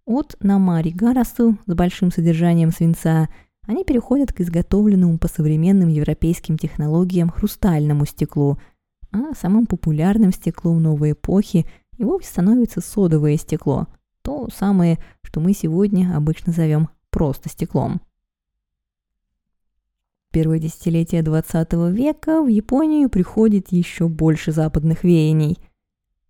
От 0.06 0.36
намари 0.40 0.90
гарасу 0.90 1.58
с 1.66 1.74
большим 1.74 2.10
содержанием 2.10 2.70
свинца 2.70 3.28
они 3.66 3.84
переходят 3.84 4.32
к 4.32 4.40
изготовленному 4.40 5.18
по 5.18 5.28
современным 5.28 5.88
европейским 5.88 6.56
технологиям 6.56 7.30
хрустальному 7.30 8.06
стеклу– 8.06 8.58
а 9.14 9.32
самым 9.34 9.66
популярным 9.66 10.32
стеклом 10.32 10.82
новой 10.82 11.12
эпохи 11.12 11.66
и 11.96 12.02
вовсе 12.04 12.30
становится 12.30 12.80
содовое 12.80 13.36
стекло, 13.36 13.86
то 14.22 14.48
самое, 14.52 14.98
что 15.22 15.38
мы 15.40 15.52
сегодня 15.52 16.16
обычно 16.16 16.52
зовем 16.52 16.88
просто 17.10 17.48
стеклом. 17.48 18.02
первое 20.32 20.58
десятилетие 20.58 21.22
20 21.22 21.72
века 21.92 22.42
в 22.42 22.48
Японию 22.48 23.08
приходит 23.08 23.70
еще 23.70 24.08
больше 24.08 24.50
западных 24.50 25.04
веяний. 25.04 25.58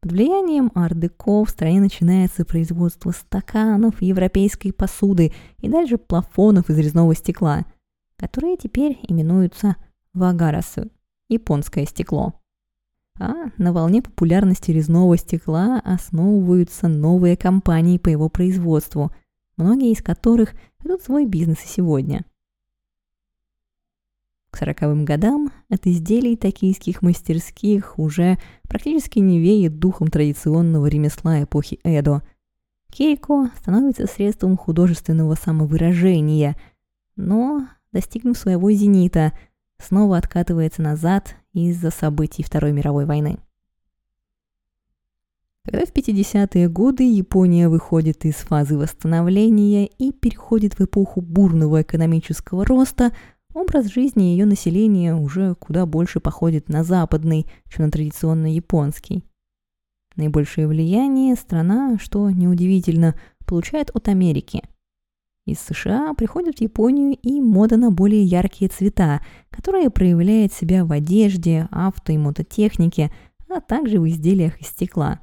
Под 0.01 0.13
влиянием 0.13 0.71
ар-деко 0.75 1.43
в 1.43 1.49
стране 1.49 1.81
начинается 1.81 2.45
производство 2.45 3.13
стаканов, 3.13 4.03
европейской 4.03 4.73
посуды 4.73 5.33
и 5.63 5.71
дальше 5.71 5.97
плафонов 5.97 6.69
из 6.69 6.77
резного 6.77 7.15
стекла, 7.15 7.65
которые 8.19 8.59
теперь 8.59 8.99
именуются 9.09 9.77
вагарасу– 10.13 10.91
японское 11.31 11.87
стекло. 11.87 12.35
А 13.19 13.51
на 13.59 13.73
волне 13.73 14.03
популярности 14.03 14.73
резного 14.73 15.17
стекла 15.17 15.81
основываются 15.85 16.89
новые 16.89 17.37
компании 17.37 17.99
по 17.99 18.09
его 18.09 18.29
производству, 18.29 19.13
многие 19.57 19.93
из 19.93 20.03
которых 20.03 20.55
ведут 20.83 21.03
свой 21.03 21.25
бизнес 21.25 21.59
и 21.65 21.69
сегодня. 21.69 22.25
К 24.51 24.57
сороковым 24.57 25.05
годам 25.05 25.51
от 25.69 25.87
изделий 25.87 26.37
токийских 26.37 27.03
мастерских 27.03 27.99
уже 27.99 28.39
практически 28.69 29.19
не 29.19 29.41
веет 29.41 29.79
духом 29.79 30.09
традиционного 30.09 30.87
ремесла 30.87 31.43
эпохи 31.43 31.81
Эдо. 31.83 32.23
Кейко 32.93 33.51
становится 33.57 34.07
средством 34.07 34.57
художественного 34.57 35.35
самовыражения, 35.35 36.57
но, 37.17 37.67
достигнув 37.91 38.39
своего 38.39 38.71
зенита, 38.71 39.33
снова 39.85 40.17
откатывается 40.17 40.83
назад 40.83 41.37
из-за 41.53 41.91
событий 41.91 42.43
Второй 42.43 42.73
мировой 42.73 43.05
войны. 43.05 43.39
Когда 45.65 45.87
в 45.87 45.93
50-е 45.93 46.69
годы 46.69 47.05
Япония 47.11 47.69
выходит 47.69 48.25
из 48.27 48.35
фазы 48.35 48.77
восстановления 48.77 49.87
и 49.87 50.13
переходит 50.13 50.79
в 50.79 50.85
эпоху 50.85 51.23
бурного 51.23 51.83
экономического 51.83 52.67
роста, 52.67 53.13
образ 53.55 53.87
жизни 53.87 54.25
ее 54.25 54.45
населения 54.45 55.15
уже 55.15 55.55
куда 55.55 55.87
больше 55.87 56.21
походит 56.21 56.69
на 56.69 56.85
западный, 56.85 57.47
чем 57.73 57.87
на 57.87 57.91
традиционно 57.91 58.53
японский. 58.53 59.25
Наибольшее 60.17 60.69
влияние 60.69 61.35
страна, 61.35 61.99
что 61.99 62.31
неудивительно, 62.31 63.15
получает 63.47 63.91
от 63.95 64.09
Америки– 64.09 64.63
из 65.47 65.59
США 65.61 66.15
приходит 66.15 66.59
в 66.59 66.63
Японию 66.63 67.19
и 67.21 67.41
мода 67.41 67.77
на 67.77 67.91
более 67.91 68.25
яркие 68.25 68.71
цвета, 68.71 69.21
которая 69.55 69.89
проявляет 69.89 70.53
себя 70.53 70.85
в 70.85 70.91
одежде, 70.91 71.69
авто 71.71 72.13
и 72.13 72.19
мототехнике, 72.19 73.13
а 73.49 73.61
также 73.61 74.01
в 74.01 74.09
изделиях 74.09 74.61
из 74.61 74.67
стекла. 74.67 75.21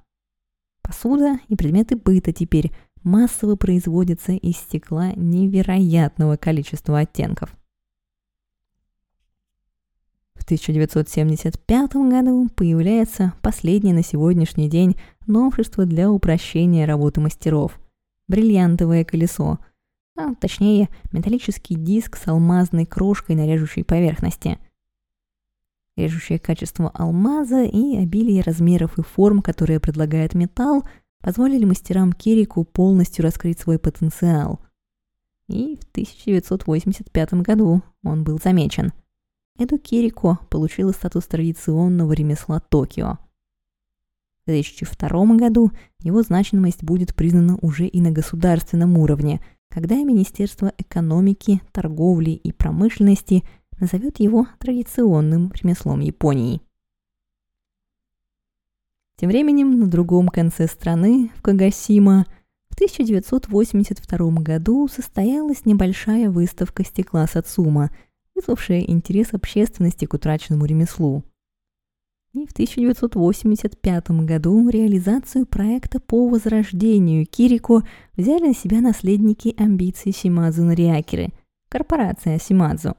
Посуда 0.81 1.37
и 1.49 1.57
предметы 1.57 1.97
быта 1.97 2.31
теперь 2.31 2.71
массово 3.03 3.57
производятся 3.57 4.31
из 4.31 4.55
стекла 4.55 5.11
невероятного 5.17 6.37
количества 6.37 6.99
оттенков. 6.99 7.53
В 10.35 10.45
1975 10.45 11.95
году 11.95 12.47
появляется 12.55 13.33
последнее 13.41 13.93
на 13.93 14.01
сегодняшний 14.01 14.69
день 14.69 14.95
новшество 15.27 15.85
для 15.85 16.09
упрощения 16.09 16.85
работы 16.87 17.19
мастеров– 17.19 17.77
бриллиантовое 18.29 19.03
колесо– 19.03 19.59
а 20.15 20.35
точнее 20.35 20.89
металлический 21.11 21.75
диск 21.75 22.17
с 22.17 22.27
алмазной 22.27 22.85
крошкой 22.85 23.35
на 23.35 23.47
режущей 23.47 23.83
поверхности. 23.83 24.59
Режущее 25.95 26.39
качество 26.39 26.89
алмаза 26.89 27.63
и 27.63 27.97
обилие 27.97 28.41
размеров 28.41 28.97
и 28.97 29.03
форм, 29.03 29.41
которые 29.41 29.79
предлагает 29.79 30.33
металл, 30.33 30.83
позволили 31.19 31.65
мастерам 31.65 32.13
Кирику 32.13 32.63
полностью 32.63 33.23
раскрыть 33.23 33.59
свой 33.59 33.77
потенциал. 33.77 34.59
И 35.47 35.77
в 35.77 35.83
1985 35.91 37.33
году 37.35 37.81
он 38.03 38.23
был 38.23 38.39
замечен. 38.41 38.93
Эду 39.59 39.77
Кирико 39.77 40.39
получила 40.49 40.91
статус 40.91 41.27
традиционного 41.27 42.13
ремесла 42.13 42.61
Токио. 42.61 43.17
В 44.43 44.45
2002 44.47 45.35
году 45.35 45.71
его 45.99 46.23
значимость 46.23 46.83
будет 46.83 47.13
признана 47.13 47.57
уже 47.61 47.85
и 47.85 48.01
на 48.01 48.11
государственном 48.11 48.97
уровне– 48.97 49.43
когда 49.71 49.95
Министерство 50.03 50.73
экономики, 50.77 51.61
торговли 51.71 52.31
и 52.31 52.51
промышленности 52.51 53.43
назовет 53.79 54.19
его 54.19 54.47
традиционным 54.59 55.51
ремеслом 55.53 56.01
Японии. 56.01 56.61
Тем 59.15 59.29
временем 59.29 59.79
на 59.79 59.87
другом 59.87 60.27
конце 60.27 60.67
страны, 60.67 61.31
в 61.37 61.41
Кагасима, 61.41 62.25
в 62.69 62.73
1982 62.75 64.31
году 64.41 64.87
состоялась 64.87 65.65
небольшая 65.65 66.29
выставка 66.29 66.83
стекла 66.83 67.25
Сацума, 67.27 67.91
вызвавшая 68.35 68.81
интерес 68.81 69.33
общественности 69.33 70.05
к 70.05 70.13
утраченному 70.13 70.65
ремеслу– 70.65 71.23
и 72.33 72.45
в 72.45 72.51
1985 72.51 74.09
году 74.25 74.69
реализацию 74.69 75.45
проекта 75.45 75.99
по 75.99 76.27
возрождению 76.29 77.25
Кирико 77.25 77.83
взяли 78.15 78.47
на 78.47 78.53
себя 78.53 78.79
наследники 78.79 79.53
амбиций 79.57 80.13
Симадзу 80.13 80.63
Нариакеры, 80.63 81.29
корпорация 81.69 82.39
Симадзу. 82.39 82.95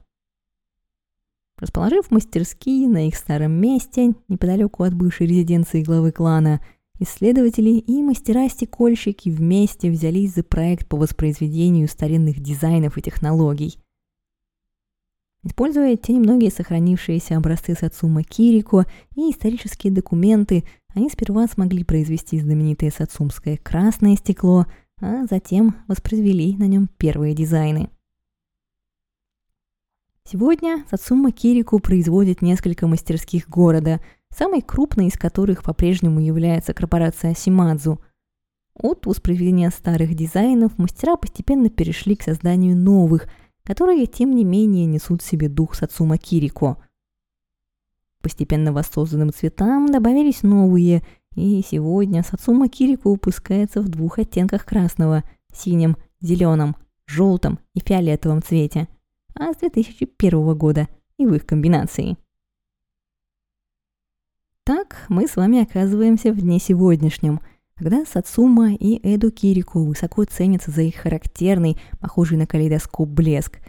Расположив 1.57 2.11
мастерские 2.11 2.87
на 2.89 3.07
их 3.07 3.15
старом 3.15 3.53
месте, 3.53 4.13
неподалеку 4.27 4.83
от 4.83 4.93
бывшей 4.93 5.27
резиденции 5.27 5.83
главы 5.83 6.11
клана, 6.11 6.61
исследователи 6.99 7.71
и 7.71 8.03
мастера-стекольщики 8.03 9.29
вместе 9.29 9.89
взялись 9.89 10.33
за 10.33 10.43
проект 10.43 10.87
по 10.87 10.97
воспроизведению 10.97 11.87
старинных 11.87 12.39
дизайнов 12.39 12.97
и 12.97 13.01
технологий. 13.01 13.77
Используя 15.45 15.97
те 15.97 16.13
немногие 16.13 16.49
сохранившиеся 16.51 17.35
образцы 17.35 17.75
Сацума 17.75 18.23
Кирико 18.23 18.85
и 19.15 19.29
исторические 19.29 19.91
документы, 19.91 20.63
они 20.95 21.09
сперва 21.09 21.47
смогли 21.47 21.83
произвести 21.83 22.39
знаменитое 22.39 22.91
сацумское 22.91 23.57
красное 23.57 24.15
стекло, 24.15 24.67
а 25.01 25.25
затем 25.25 25.75
воспроизвели 25.87 26.55
на 26.55 26.67
нем 26.67 26.87
первые 26.97 27.35
дизайны. 27.35 27.89
Сегодня 30.23 30.85
Сацума 30.89 31.33
Кирику 31.33 31.79
производит 31.79 32.41
несколько 32.41 32.87
мастерских 32.87 33.49
города, 33.49 33.99
самой 34.29 34.61
крупной 34.61 35.07
из 35.07 35.17
которых 35.17 35.63
по-прежнему 35.63 36.21
является 36.21 36.73
корпорация 36.73 37.35
Симадзу. 37.35 37.99
От 38.75 39.05
воспроизведения 39.05 39.69
старых 39.71 40.15
дизайнов 40.15 40.77
мастера 40.77 41.17
постепенно 41.17 41.69
перешли 41.69 42.15
к 42.15 42.23
созданию 42.23 42.77
новых– 42.77 43.27
которые, 43.65 44.05
тем 44.05 44.35
не 44.35 44.43
менее, 44.43 44.85
несут 44.85 45.21
в 45.21 45.25
себе 45.25 45.49
дух 45.49 45.75
Сацума 45.75 46.17
Кирико. 46.17 46.77
Постепенно 48.21 48.71
воссозданным 48.71 49.31
цветам 49.33 49.87
добавились 49.87 50.43
новые, 50.43 51.03
и 51.35 51.63
сегодня 51.67 52.23
Сацума 52.23 52.69
Кирико 52.69 53.09
выпускается 53.09 53.81
в 53.81 53.89
двух 53.89 54.19
оттенках 54.19 54.65
красного– 54.65 55.23
синем, 55.53 55.97
зеленом, 56.19 56.75
желтом 57.05 57.59
и 57.73 57.79
фиолетовом 57.79 58.41
цвете, 58.41 58.87
а 59.35 59.53
с 59.53 59.57
2001 59.57 60.57
года 60.57 60.87
и 61.17 61.25
в 61.25 61.33
их 61.33 61.45
комбинации. 61.45 62.17
Так 64.63 65.05
мы 65.09 65.27
с 65.27 65.35
вами 65.35 65.61
оказываемся 65.61 66.31
в 66.31 66.39
дне 66.39 66.59
сегодняшнем– 66.59 67.39
когда 67.75 68.05
Сацума 68.05 68.73
и 68.73 68.99
Эду 69.03 69.31
Кирико 69.31 69.79
высоко 69.79 70.23
ценятся 70.25 70.71
за 70.71 70.83
их 70.83 70.95
характерный, 70.95 71.77
похожий 71.99 72.37
на 72.37 72.45
калейдоскоп 72.45 73.09
блеск, 73.09 73.59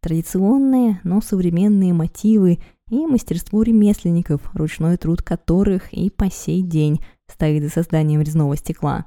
традиционные, 0.00 1.00
но 1.02 1.20
современные 1.20 1.94
мотивы 1.94 2.58
и 2.90 3.06
мастерство 3.06 3.62
ремесленников, 3.62 4.42
ручной 4.54 4.98
труд 4.98 5.22
которых 5.22 5.92
и 5.92 6.10
по 6.10 6.30
сей 6.30 6.62
день 6.62 7.00
стоит 7.26 7.62
за 7.62 7.70
созданием 7.70 8.20
резного 8.20 8.56
стекла. 8.56 9.06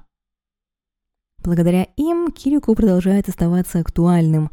Благодаря 1.44 1.84
им 1.96 2.32
Кирико 2.32 2.74
продолжает 2.74 3.30
оставаться 3.30 3.80
актуальным. 3.80 4.50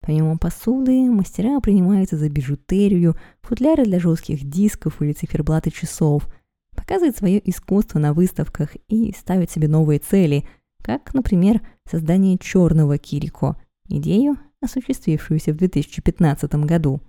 Помимо 0.00 0.38
посуды, 0.38 1.10
мастера 1.10 1.60
принимаются 1.60 2.16
за 2.16 2.28
бижутерию, 2.30 3.16
футляры 3.42 3.84
для 3.84 4.00
жестких 4.00 4.42
дисков 4.48 5.02
или 5.02 5.12
циферблаты 5.12 5.70
часов– 5.70 6.26
показывает 6.82 7.16
свое 7.16 7.40
искусство 7.48 8.00
на 8.00 8.12
выставках 8.12 8.70
и 8.88 9.14
ставит 9.16 9.52
себе 9.52 9.68
новые 9.68 10.00
цели, 10.00 10.44
как, 10.82 11.14
например, 11.14 11.60
создание 11.88 12.36
черного 12.38 12.98
Кирико, 12.98 13.56
идею, 13.86 14.36
осуществившуюся 14.60 15.52
в 15.52 15.58
2015 15.58 16.52
году. 16.66 17.00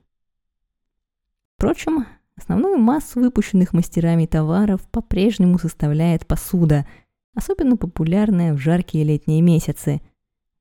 Впрочем, 1.57 2.05
основную 2.36 2.77
массу 2.77 3.19
выпущенных 3.19 3.73
мастерами 3.73 4.27
товаров 4.27 4.88
по-прежнему 4.91 5.57
составляет 5.57 6.27
посуда, 6.27 6.86
особенно 7.33 7.75
популярная 7.75 8.53
в 8.53 8.59
жаркие 8.59 9.03
летние 9.03 9.41
месяцы. 9.41 10.01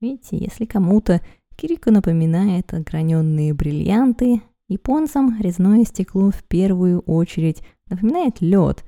Ведь 0.00 0.28
если 0.30 0.64
кому-то 0.64 1.20
Кирико 1.56 1.90
напоминает 1.90 2.72
ограненные 2.72 3.52
бриллианты, 3.52 4.40
японцам 4.68 5.38
резное 5.38 5.84
стекло 5.84 6.30
в 6.30 6.42
первую 6.44 7.00
очередь 7.00 7.62
напоминает 7.90 8.40
лед, 8.40 8.84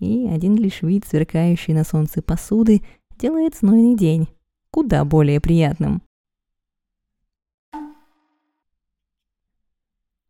и 0.00 0.26
один 0.28 0.56
лишь 0.56 0.82
вид 0.82 1.04
сверкающей 1.06 1.74
на 1.74 1.84
солнце 1.84 2.22
посуды 2.22 2.82
делает 3.18 3.56
знойный 3.56 3.96
день 3.96 4.28
куда 4.70 5.04
более 5.04 5.40
приятным. 5.40 6.02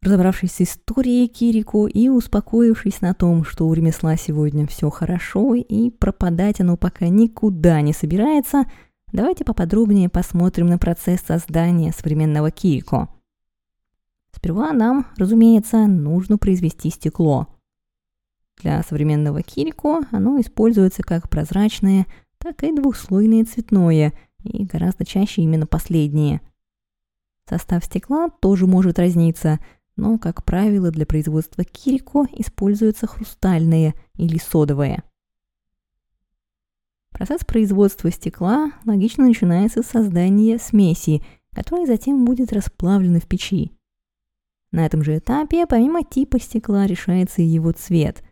Разобравшись 0.01 0.53
с 0.53 0.61
историей 0.61 1.27
Кирико 1.27 1.87
и 1.89 2.09
успокоившись 2.09 3.01
на 3.01 3.15
том, 3.15 3.45
что 3.45 3.67
у 3.67 3.75
ремесла 3.75 4.17
сегодня 4.17 4.67
все 4.67 4.91
хорошо 4.91 5.55
и 5.55 5.91
пропадать 5.91 6.61
оно 6.61 6.77
пока 6.77 7.09
никуда 7.09 7.81
не 7.81 7.93
собирается, 7.93 8.65
давайте 9.13 9.45
поподробнее 9.45 10.09
посмотрим 10.09 10.69
на 10.69 10.79
процесс 10.79 11.21
создания 11.21 11.93
современного 11.93 12.51
Кирико. 12.51 13.09
Сперва 14.33 14.73
нам, 14.73 15.09
разумеется, 15.17 15.87
нужно 15.87 16.39
произвести 16.39 16.91
стекло. 16.91 17.58
Для 18.61 18.83
современного 18.83 19.43
Кирико 19.43 20.01
оно 20.11 20.41
используется 20.41 21.03
как 21.03 21.29
прозрачное, 21.29 22.07
так 22.39 22.63
и 22.63 22.75
двухслойное 22.75 23.45
цветное, 23.45 24.13
и 24.43 24.65
гораздо 24.65 25.05
чаще 25.05 25.43
именно 25.43 25.67
последнее. 25.67 26.41
Состав 27.49 27.85
стекла 27.85 28.29
тоже 28.29 28.67
может 28.67 28.99
разниться– 28.99 29.59
но, 29.99 30.17
как 30.17 30.45
правило, 30.45 30.93
для 30.93 31.05
производства 31.05 31.65
кирико 31.65 32.25
используются 32.33 33.09
хрустальные 33.09 33.95
или 34.15 34.39
содовые. 34.39 35.03
Процесс 37.11 37.45
производства 37.45 38.09
стекла 38.13 38.71
логично 38.87 39.27
начинается 39.27 39.83
с 39.83 39.87
создания 39.87 40.59
смеси, 40.59 41.21
которая 41.53 41.85
затем 41.85 42.25
будет 42.25 42.53
расплавлена 42.53 43.19
в 43.19 43.27
печи. 43.27 43.73
На 44.71 44.87
этом 44.87 45.03
же 45.03 45.19
этапе, 45.19 45.67
помимо 45.67 46.05
типа 46.05 46.39
стекла, 46.39 46.87
решается 46.87 47.43
и 47.43 47.47
его 47.47 47.73
цвет. 47.73 48.23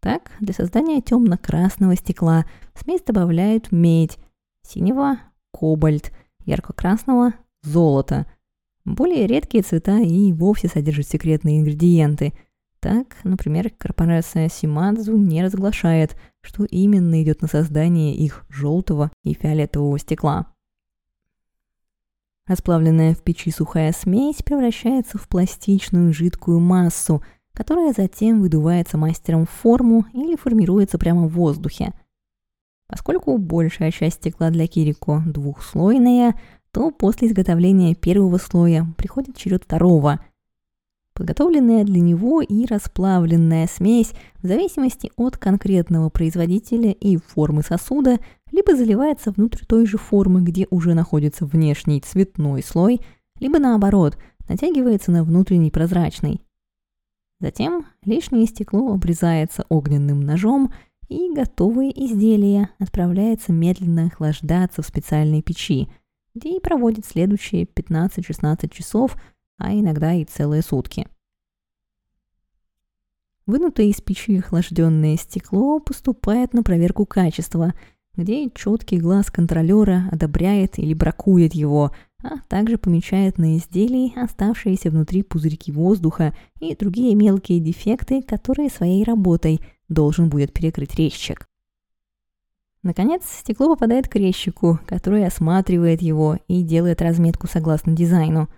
Так, 0.00 0.32
для 0.40 0.54
создания 0.54 1.00
темно-красного 1.00 1.94
стекла 1.94 2.46
смесь 2.74 3.02
добавляют 3.02 3.70
медь, 3.70 4.18
синего– 4.62 5.18
кобальт, 5.52 6.12
ярко-красного– 6.44 7.34
золото– 7.62 8.26
более 8.84 9.26
редкие 9.26 9.62
цвета 9.62 9.98
и 9.98 10.32
вовсе 10.32 10.68
содержат 10.68 11.06
секретные 11.06 11.60
ингредиенты. 11.60 12.32
Так, 12.80 13.16
например, 13.24 13.70
корпорация 13.76 14.48
Симадзу 14.48 15.16
не 15.16 15.42
разглашает, 15.42 16.16
что 16.40 16.64
именно 16.64 17.22
идет 17.22 17.42
на 17.42 17.48
создание 17.48 18.14
их 18.14 18.44
желтого 18.48 19.12
и 19.22 19.34
фиолетового 19.34 19.98
стекла. 19.98 20.52
Расплавленная 22.46 23.14
в 23.14 23.22
печи 23.22 23.50
сухая 23.50 23.92
смесь 23.92 24.42
превращается 24.42 25.18
в 25.18 25.28
пластичную 25.28 26.12
жидкую 26.14 26.58
массу, 26.58 27.22
которая 27.52 27.92
затем 27.92 28.40
выдувается 28.40 28.96
мастером 28.96 29.46
в 29.46 29.50
форму 29.50 30.06
или 30.12 30.36
формируется 30.36 30.98
прямо 30.98 31.26
в 31.26 31.32
воздухе. 31.32 31.92
Поскольку 32.86 33.38
большая 33.38 33.90
часть 33.92 34.16
стекла 34.16 34.50
для 34.50 34.66
Кирико 34.66 35.22
двухслойная, 35.26 36.34
то 36.72 36.90
после 36.90 37.28
изготовления 37.28 37.94
первого 37.94 38.38
слоя 38.38 38.86
приходит 38.96 39.36
черед 39.36 39.64
второго. 39.64 40.20
Подготовленная 41.14 41.84
для 41.84 42.00
него 42.00 42.40
и 42.40 42.66
расплавленная 42.66 43.66
смесь 43.66 44.12
в 44.42 44.46
зависимости 44.46 45.10
от 45.16 45.36
конкретного 45.36 46.08
производителя 46.08 46.92
и 46.92 47.18
формы 47.18 47.62
сосуда 47.62 48.18
либо 48.50 48.74
заливается 48.74 49.30
внутрь 49.30 49.64
той 49.66 49.86
же 49.86 49.98
формы, 49.98 50.42
где 50.42 50.66
уже 50.70 50.94
находится 50.94 51.44
внешний 51.44 52.00
цветной 52.00 52.62
слой, 52.62 53.00
либо 53.38 53.58
наоборот, 53.58 54.16
натягивается 54.48 55.12
на 55.12 55.22
внутренний 55.22 55.70
прозрачный. 55.70 56.40
Затем 57.40 57.86
лишнее 58.04 58.46
стекло 58.46 58.92
обрезается 58.92 59.64
огненным 59.68 60.20
ножом, 60.20 60.72
и 61.08 61.32
готовое 61.34 61.90
изделие 61.90 62.68
отправляется 62.78 63.52
медленно 63.52 64.06
охлаждаться 64.06 64.82
в 64.82 64.86
специальной 64.86 65.42
печи– 65.42 65.88
где 66.34 66.56
и 66.56 66.60
проводит 66.60 67.06
следующие 67.06 67.64
15-16 67.64 68.68
часов, 68.72 69.16
а 69.58 69.72
иногда 69.72 70.14
и 70.14 70.24
целые 70.24 70.62
сутки. 70.62 71.06
Вынутое 73.46 73.86
из 73.86 74.00
печи 74.00 74.38
охлажденное 74.38 75.16
стекло 75.16 75.80
поступает 75.80 76.54
на 76.54 76.62
проверку 76.62 77.04
качества, 77.04 77.74
где 78.14 78.48
четкий 78.50 78.98
глаз 78.98 79.30
контролера 79.30 80.08
одобряет 80.12 80.78
или 80.78 80.94
бракует 80.94 81.54
его, 81.54 81.92
а 82.22 82.40
также 82.48 82.78
помечает 82.78 83.38
на 83.38 83.56
изделии 83.56 84.18
оставшиеся 84.18 84.90
внутри 84.90 85.22
пузырьки 85.22 85.72
воздуха 85.72 86.34
и 86.60 86.74
другие 86.76 87.14
мелкие 87.14 87.60
дефекты, 87.60 88.22
которые 88.22 88.70
своей 88.70 89.04
работой 89.04 89.60
должен 89.88 90.28
будет 90.28 90.52
перекрыть 90.52 90.94
резчик. 90.94 91.48
Наконец, 92.82 93.22
стекло 93.26 93.68
попадает 93.68 94.08
к 94.08 94.16
резчику, 94.16 94.80
который 94.86 95.26
осматривает 95.26 96.00
его 96.00 96.38
и 96.48 96.62
делает 96.62 97.02
разметку 97.02 97.46
согласно 97.46 97.92
дизайну. 97.92 98.48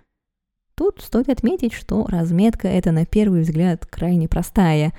Тут 0.75 1.01
стоит 1.01 1.29
отметить, 1.29 1.73
что 1.73 2.05
разметка 2.07 2.67
эта 2.67 2.91
на 2.91 3.05
первый 3.05 3.41
взгляд 3.41 3.85
крайне 3.85 4.27
простая. 4.29 4.93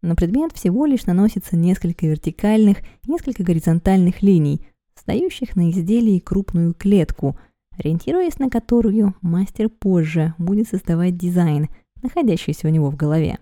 На 0.00 0.14
предмет 0.14 0.52
всего 0.52 0.86
лишь 0.86 1.06
наносится 1.06 1.56
несколько 1.56 2.06
вертикальных 2.06 2.78
несколько 3.06 3.42
горизонтальных 3.42 4.22
линий, 4.22 4.64
сдающих 4.94 5.56
на 5.56 5.70
изделии 5.70 6.20
крупную 6.20 6.72
клетку, 6.72 7.36
ориентируясь 7.78 8.38
на 8.38 8.50
которую 8.50 9.14
мастер 9.22 9.68
позже 9.68 10.34
будет 10.38 10.68
создавать 10.68 11.16
дизайн, 11.16 11.68
находящийся 12.02 12.68
у 12.68 12.70
него 12.70 12.90
в 12.90 12.96
голове. 12.96 13.38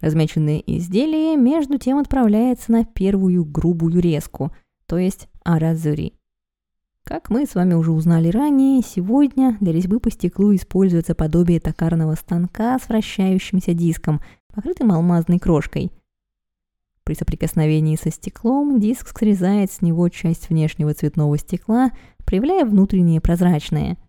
Размеченное 0.00 0.58
изделие 0.66 1.36
между 1.36 1.78
тем 1.78 1.98
отправляется 1.98 2.72
на 2.72 2.84
первую 2.84 3.44
грубую 3.44 4.00
резку, 4.00 4.52
то 4.86 4.98
есть 4.98 5.28
аразури. 5.44 6.14
Как 7.04 7.28
мы 7.28 7.46
с 7.46 7.54
вами 7.54 7.74
уже 7.74 7.92
узнали 7.92 8.28
ранее, 8.28 8.82
сегодня 8.82 9.56
для 9.60 9.72
резьбы 9.72 10.00
по 10.00 10.10
стеклу 10.10 10.54
используется 10.54 11.14
подобие 11.14 11.60
токарного 11.60 12.14
станка 12.14 12.78
с 12.78 12.88
вращающимся 12.88 13.74
диском, 13.74 14.20
покрытым 14.54 14.90
алмазной 14.90 15.38
крошкой. 15.38 15.92
При 17.04 17.14
соприкосновении 17.14 17.96
со 17.96 18.10
стеклом 18.10 18.80
диск 18.80 19.16
срезает 19.16 19.70
с 19.70 19.82
него 19.82 20.08
часть 20.08 20.48
внешнего 20.48 20.94
цветного 20.94 21.38
стекла, 21.38 21.90
проявляя 22.24 22.64
внутреннее 22.64 23.20
прозрачное– 23.20 23.98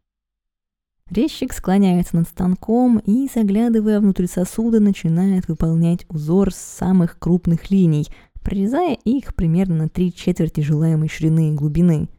Резчик 1.11 1.53
склоняется 1.53 2.15
над 2.15 2.27
станком 2.27 2.97
и, 2.97 3.27
заглядывая 3.31 3.99
внутрь 3.99 4.25
сосуда, 4.25 4.79
начинает 4.79 5.47
выполнять 5.47 6.03
узор 6.09 6.51
с 6.51 6.57
самых 6.57 7.19
крупных 7.19 7.69
линий, 7.69 8.07
прорезая 8.41 8.95
их 8.95 9.35
примерно 9.35 9.75
на 9.75 9.89
три 9.89 10.11
четверти 10.11 10.61
желаемой 10.61 11.07
ширины 11.07 11.49
и 11.51 11.53
глубины. 11.53 12.09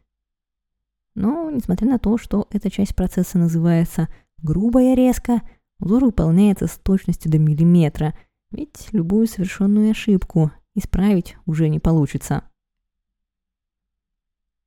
Но, 1.15 1.51
несмотря 1.51 1.87
на 1.89 1.99
то, 1.99 2.17
что 2.17 2.47
эта 2.49 2.69
часть 2.69 2.95
процесса 2.95 3.37
называется 3.37 4.07
грубая 4.41 4.95
резка, 4.95 5.41
узор 5.79 6.05
выполняется 6.05 6.67
с 6.67 6.77
точностью 6.77 7.29
до 7.29 7.39
миллиметра, 7.39 8.17
ведь 8.51 8.87
любую 8.93 9.27
совершенную 9.27 9.91
ошибку 9.91 10.51
исправить 10.77 11.35
уже 11.45 11.67
не 11.67 11.79
получится. 11.79 12.43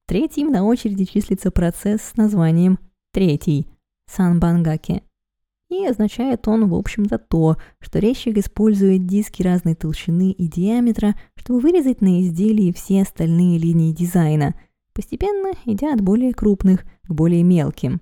Третьим 0.07 0.51
на 0.51 0.64
очереди 0.64 1.05
числится 1.05 1.51
процесс 1.51 2.03
с 2.03 2.16
названием 2.16 2.79
«третий», 3.12 3.68
санбангаки. 4.07 5.03
И 5.68 5.87
означает 5.87 6.49
он, 6.49 6.68
в 6.68 6.75
общем-то, 6.75 7.18
то, 7.18 7.57
что 7.79 8.01
резчик 8.01 8.37
использует 8.38 9.07
диски 9.07 9.44
разной 9.44 9.77
толщины 9.77 10.33
и 10.33 10.49
диаметра, 10.49 11.14
чтобы 11.37 11.61
вырезать 11.61 12.01
на 12.01 12.20
изделии 12.23 12.73
все 12.73 13.03
остальные 13.03 13.59
линии 13.59 13.92
дизайна, 13.92 14.57
постепенно 14.92 15.53
идя 15.64 15.94
от 15.94 16.01
более 16.01 16.35
крупных 16.35 16.85
к 17.05 17.12
более 17.12 17.44
мелким. 17.44 18.01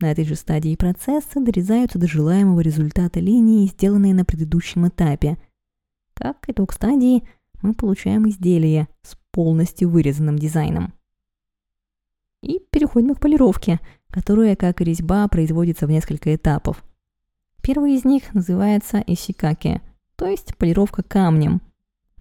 На 0.00 0.10
этой 0.10 0.24
же 0.24 0.34
стадии 0.34 0.74
процесса 0.74 1.40
дорезаются 1.40 1.98
до 1.98 2.06
желаемого 2.06 2.60
результата 2.60 3.18
линии, 3.18 3.66
сделанные 3.66 4.12
на 4.12 4.24
предыдущем 4.24 4.88
этапе. 4.88 5.38
Как 6.16 6.38
итог 6.48 6.72
стадии, 6.72 7.22
мы 7.62 7.74
получаем 7.74 8.28
изделие 8.28 8.88
с 9.02 9.16
полностью 9.30 9.90
вырезанным 9.90 10.38
дизайном. 10.38 10.92
И 12.42 12.60
переходим 12.70 13.14
к 13.14 13.20
полировке– 13.20 13.78
которая, 14.16 14.56
как 14.56 14.80
и 14.80 14.84
резьба, 14.84 15.28
производится 15.28 15.86
в 15.86 15.90
несколько 15.90 16.34
этапов. 16.34 16.82
Первый 17.62 17.96
из 17.96 18.04
них 18.06 18.32
называется 18.32 19.04
исикаки, 19.06 19.82
то 20.16 20.26
есть 20.26 20.56
полировка 20.56 21.02
камнем. 21.02 21.60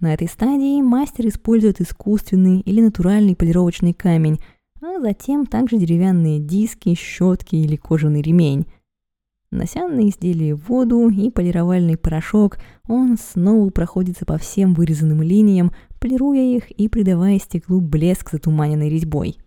На 0.01 0.13
этой 0.13 0.27
стадии 0.27 0.81
мастер 0.81 1.27
использует 1.27 1.79
искусственный 1.79 2.59
или 2.59 2.81
натуральный 2.81 3.33
полировочный 3.35 3.93
камень, 3.93 4.41
а 4.81 4.99
затем 4.99 5.45
также 5.45 5.77
деревянные 5.77 6.39
диски, 6.41 6.93
щетки 6.95 7.55
или 7.55 7.77
кожаный 7.77 8.21
ремень. 8.21 8.65
Нося 9.55 9.87
на 9.87 10.09
изделие 10.09 10.53
воду 10.53 11.07
и 11.07 11.31
полировальный 11.31 11.95
порошок, 11.95 12.57
он 12.89 13.17
снова 13.17 13.69
проходится 13.69 14.25
по 14.25 14.37
всем 14.37 14.73
вырезанным 14.73 15.21
линиям, 15.21 15.71
полируя 16.01 16.41
их 16.41 16.69
и 16.71 16.89
придавая 16.89 17.39
стеклу 17.39 17.79
блеск 17.79 18.31
затуманенной 18.31 18.89
резьбой. 18.89 19.37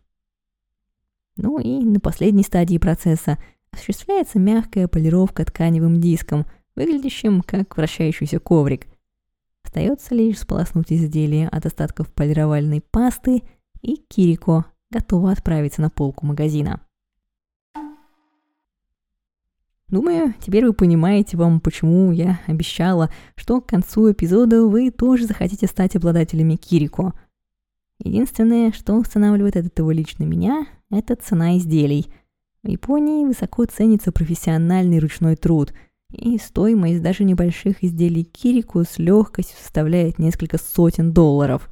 Ну 1.36 1.58
и 1.58 1.84
на 1.84 2.00
последней 2.00 2.42
стадии 2.42 2.78
процесса 2.78 3.36
осуществляется 3.70 4.38
мягкая 4.38 4.88
полировка 4.88 5.44
тканевым 5.44 6.00
диском, 6.00 6.46
выглядящим 6.74 7.42
как 7.42 7.76
вращающийся 7.76 8.40
коврик. 8.40 8.86
Остается 9.62 10.14
лишь 10.14 10.38
сполоснуть 10.38 10.90
изделие 10.90 11.50
от 11.50 11.66
остатков 11.66 12.10
полировальной 12.14 12.80
пасты, 12.80 13.42
и 13.82 13.96
Кирико 14.08 14.64
готова 14.90 15.32
отправиться 15.32 15.82
на 15.82 15.90
полку 15.90 16.24
магазина. 16.24 16.80
Думаю, 19.90 20.34
теперь 20.40 20.66
вы 20.66 20.74
понимаете 20.74 21.38
вам, 21.38 21.60
почему 21.60 22.12
я 22.12 22.40
обещала, 22.46 23.10
что 23.36 23.60
к 23.62 23.66
концу 23.66 24.12
эпизода 24.12 24.66
вы 24.66 24.90
тоже 24.90 25.24
захотите 25.24 25.66
стать 25.66 25.96
обладателями 25.96 26.56
Кирико. 26.56 27.14
Единственное, 27.98 28.70
что 28.72 28.94
устанавливает 28.94 29.56
от 29.56 29.66
этого 29.66 29.90
лично 29.90 30.24
меня, 30.24 30.66
это 30.90 31.16
цена 31.16 31.56
изделий. 31.56 32.06
В 32.62 32.68
Японии 32.68 33.24
высоко 33.24 33.64
ценится 33.64 34.12
профессиональный 34.12 34.98
ручной 34.98 35.36
труд, 35.36 35.72
и 36.10 36.38
стоимость 36.38 37.02
даже 37.02 37.24
небольших 37.24 37.82
изделий 37.82 38.24
Кирико 38.24 38.84
с 38.84 38.98
легкостью 38.98 39.56
составляет 39.58 40.18
несколько 40.18 40.58
сотен 40.58 41.12
долларов. 41.12 41.70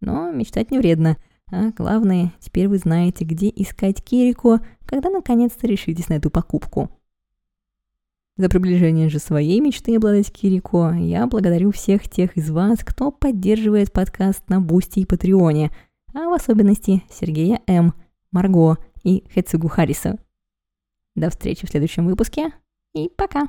Но 0.00 0.32
мечтать 0.32 0.70
не 0.70 0.78
вредно, 0.78 1.18
а 1.52 1.70
главное, 1.70 2.32
теперь 2.40 2.68
вы 2.68 2.78
знаете, 2.78 3.26
где 3.26 3.52
искать 3.54 4.02
Кирико, 4.02 4.60
когда 4.86 5.10
наконец-то 5.10 5.66
решитесь 5.66 6.08
на 6.08 6.14
эту 6.14 6.30
покупку. 6.30 6.90
За 8.36 8.48
приближение 8.48 9.08
же 9.08 9.20
своей 9.20 9.60
мечты 9.60 9.94
обладать 9.94 10.32
Кирико 10.32 10.92
я 10.92 11.26
благодарю 11.28 11.70
всех 11.70 12.08
тех 12.08 12.36
из 12.36 12.50
вас, 12.50 12.80
кто 12.80 13.12
поддерживает 13.12 13.92
подкаст 13.92 14.48
на 14.48 14.60
Бусти 14.60 15.00
и 15.00 15.06
Патреоне, 15.06 15.70
а 16.12 16.28
в 16.28 16.32
особенности 16.32 17.04
Сергея 17.08 17.60
М., 17.68 17.94
Марго 18.32 18.78
и 19.04 19.24
Хэцугу 19.32 19.68
Хариса. 19.68 20.18
До 21.14 21.30
встречи 21.30 21.64
в 21.64 21.70
следующем 21.70 22.06
выпуске 22.06 22.52
и 22.92 23.08
пока! 23.16 23.48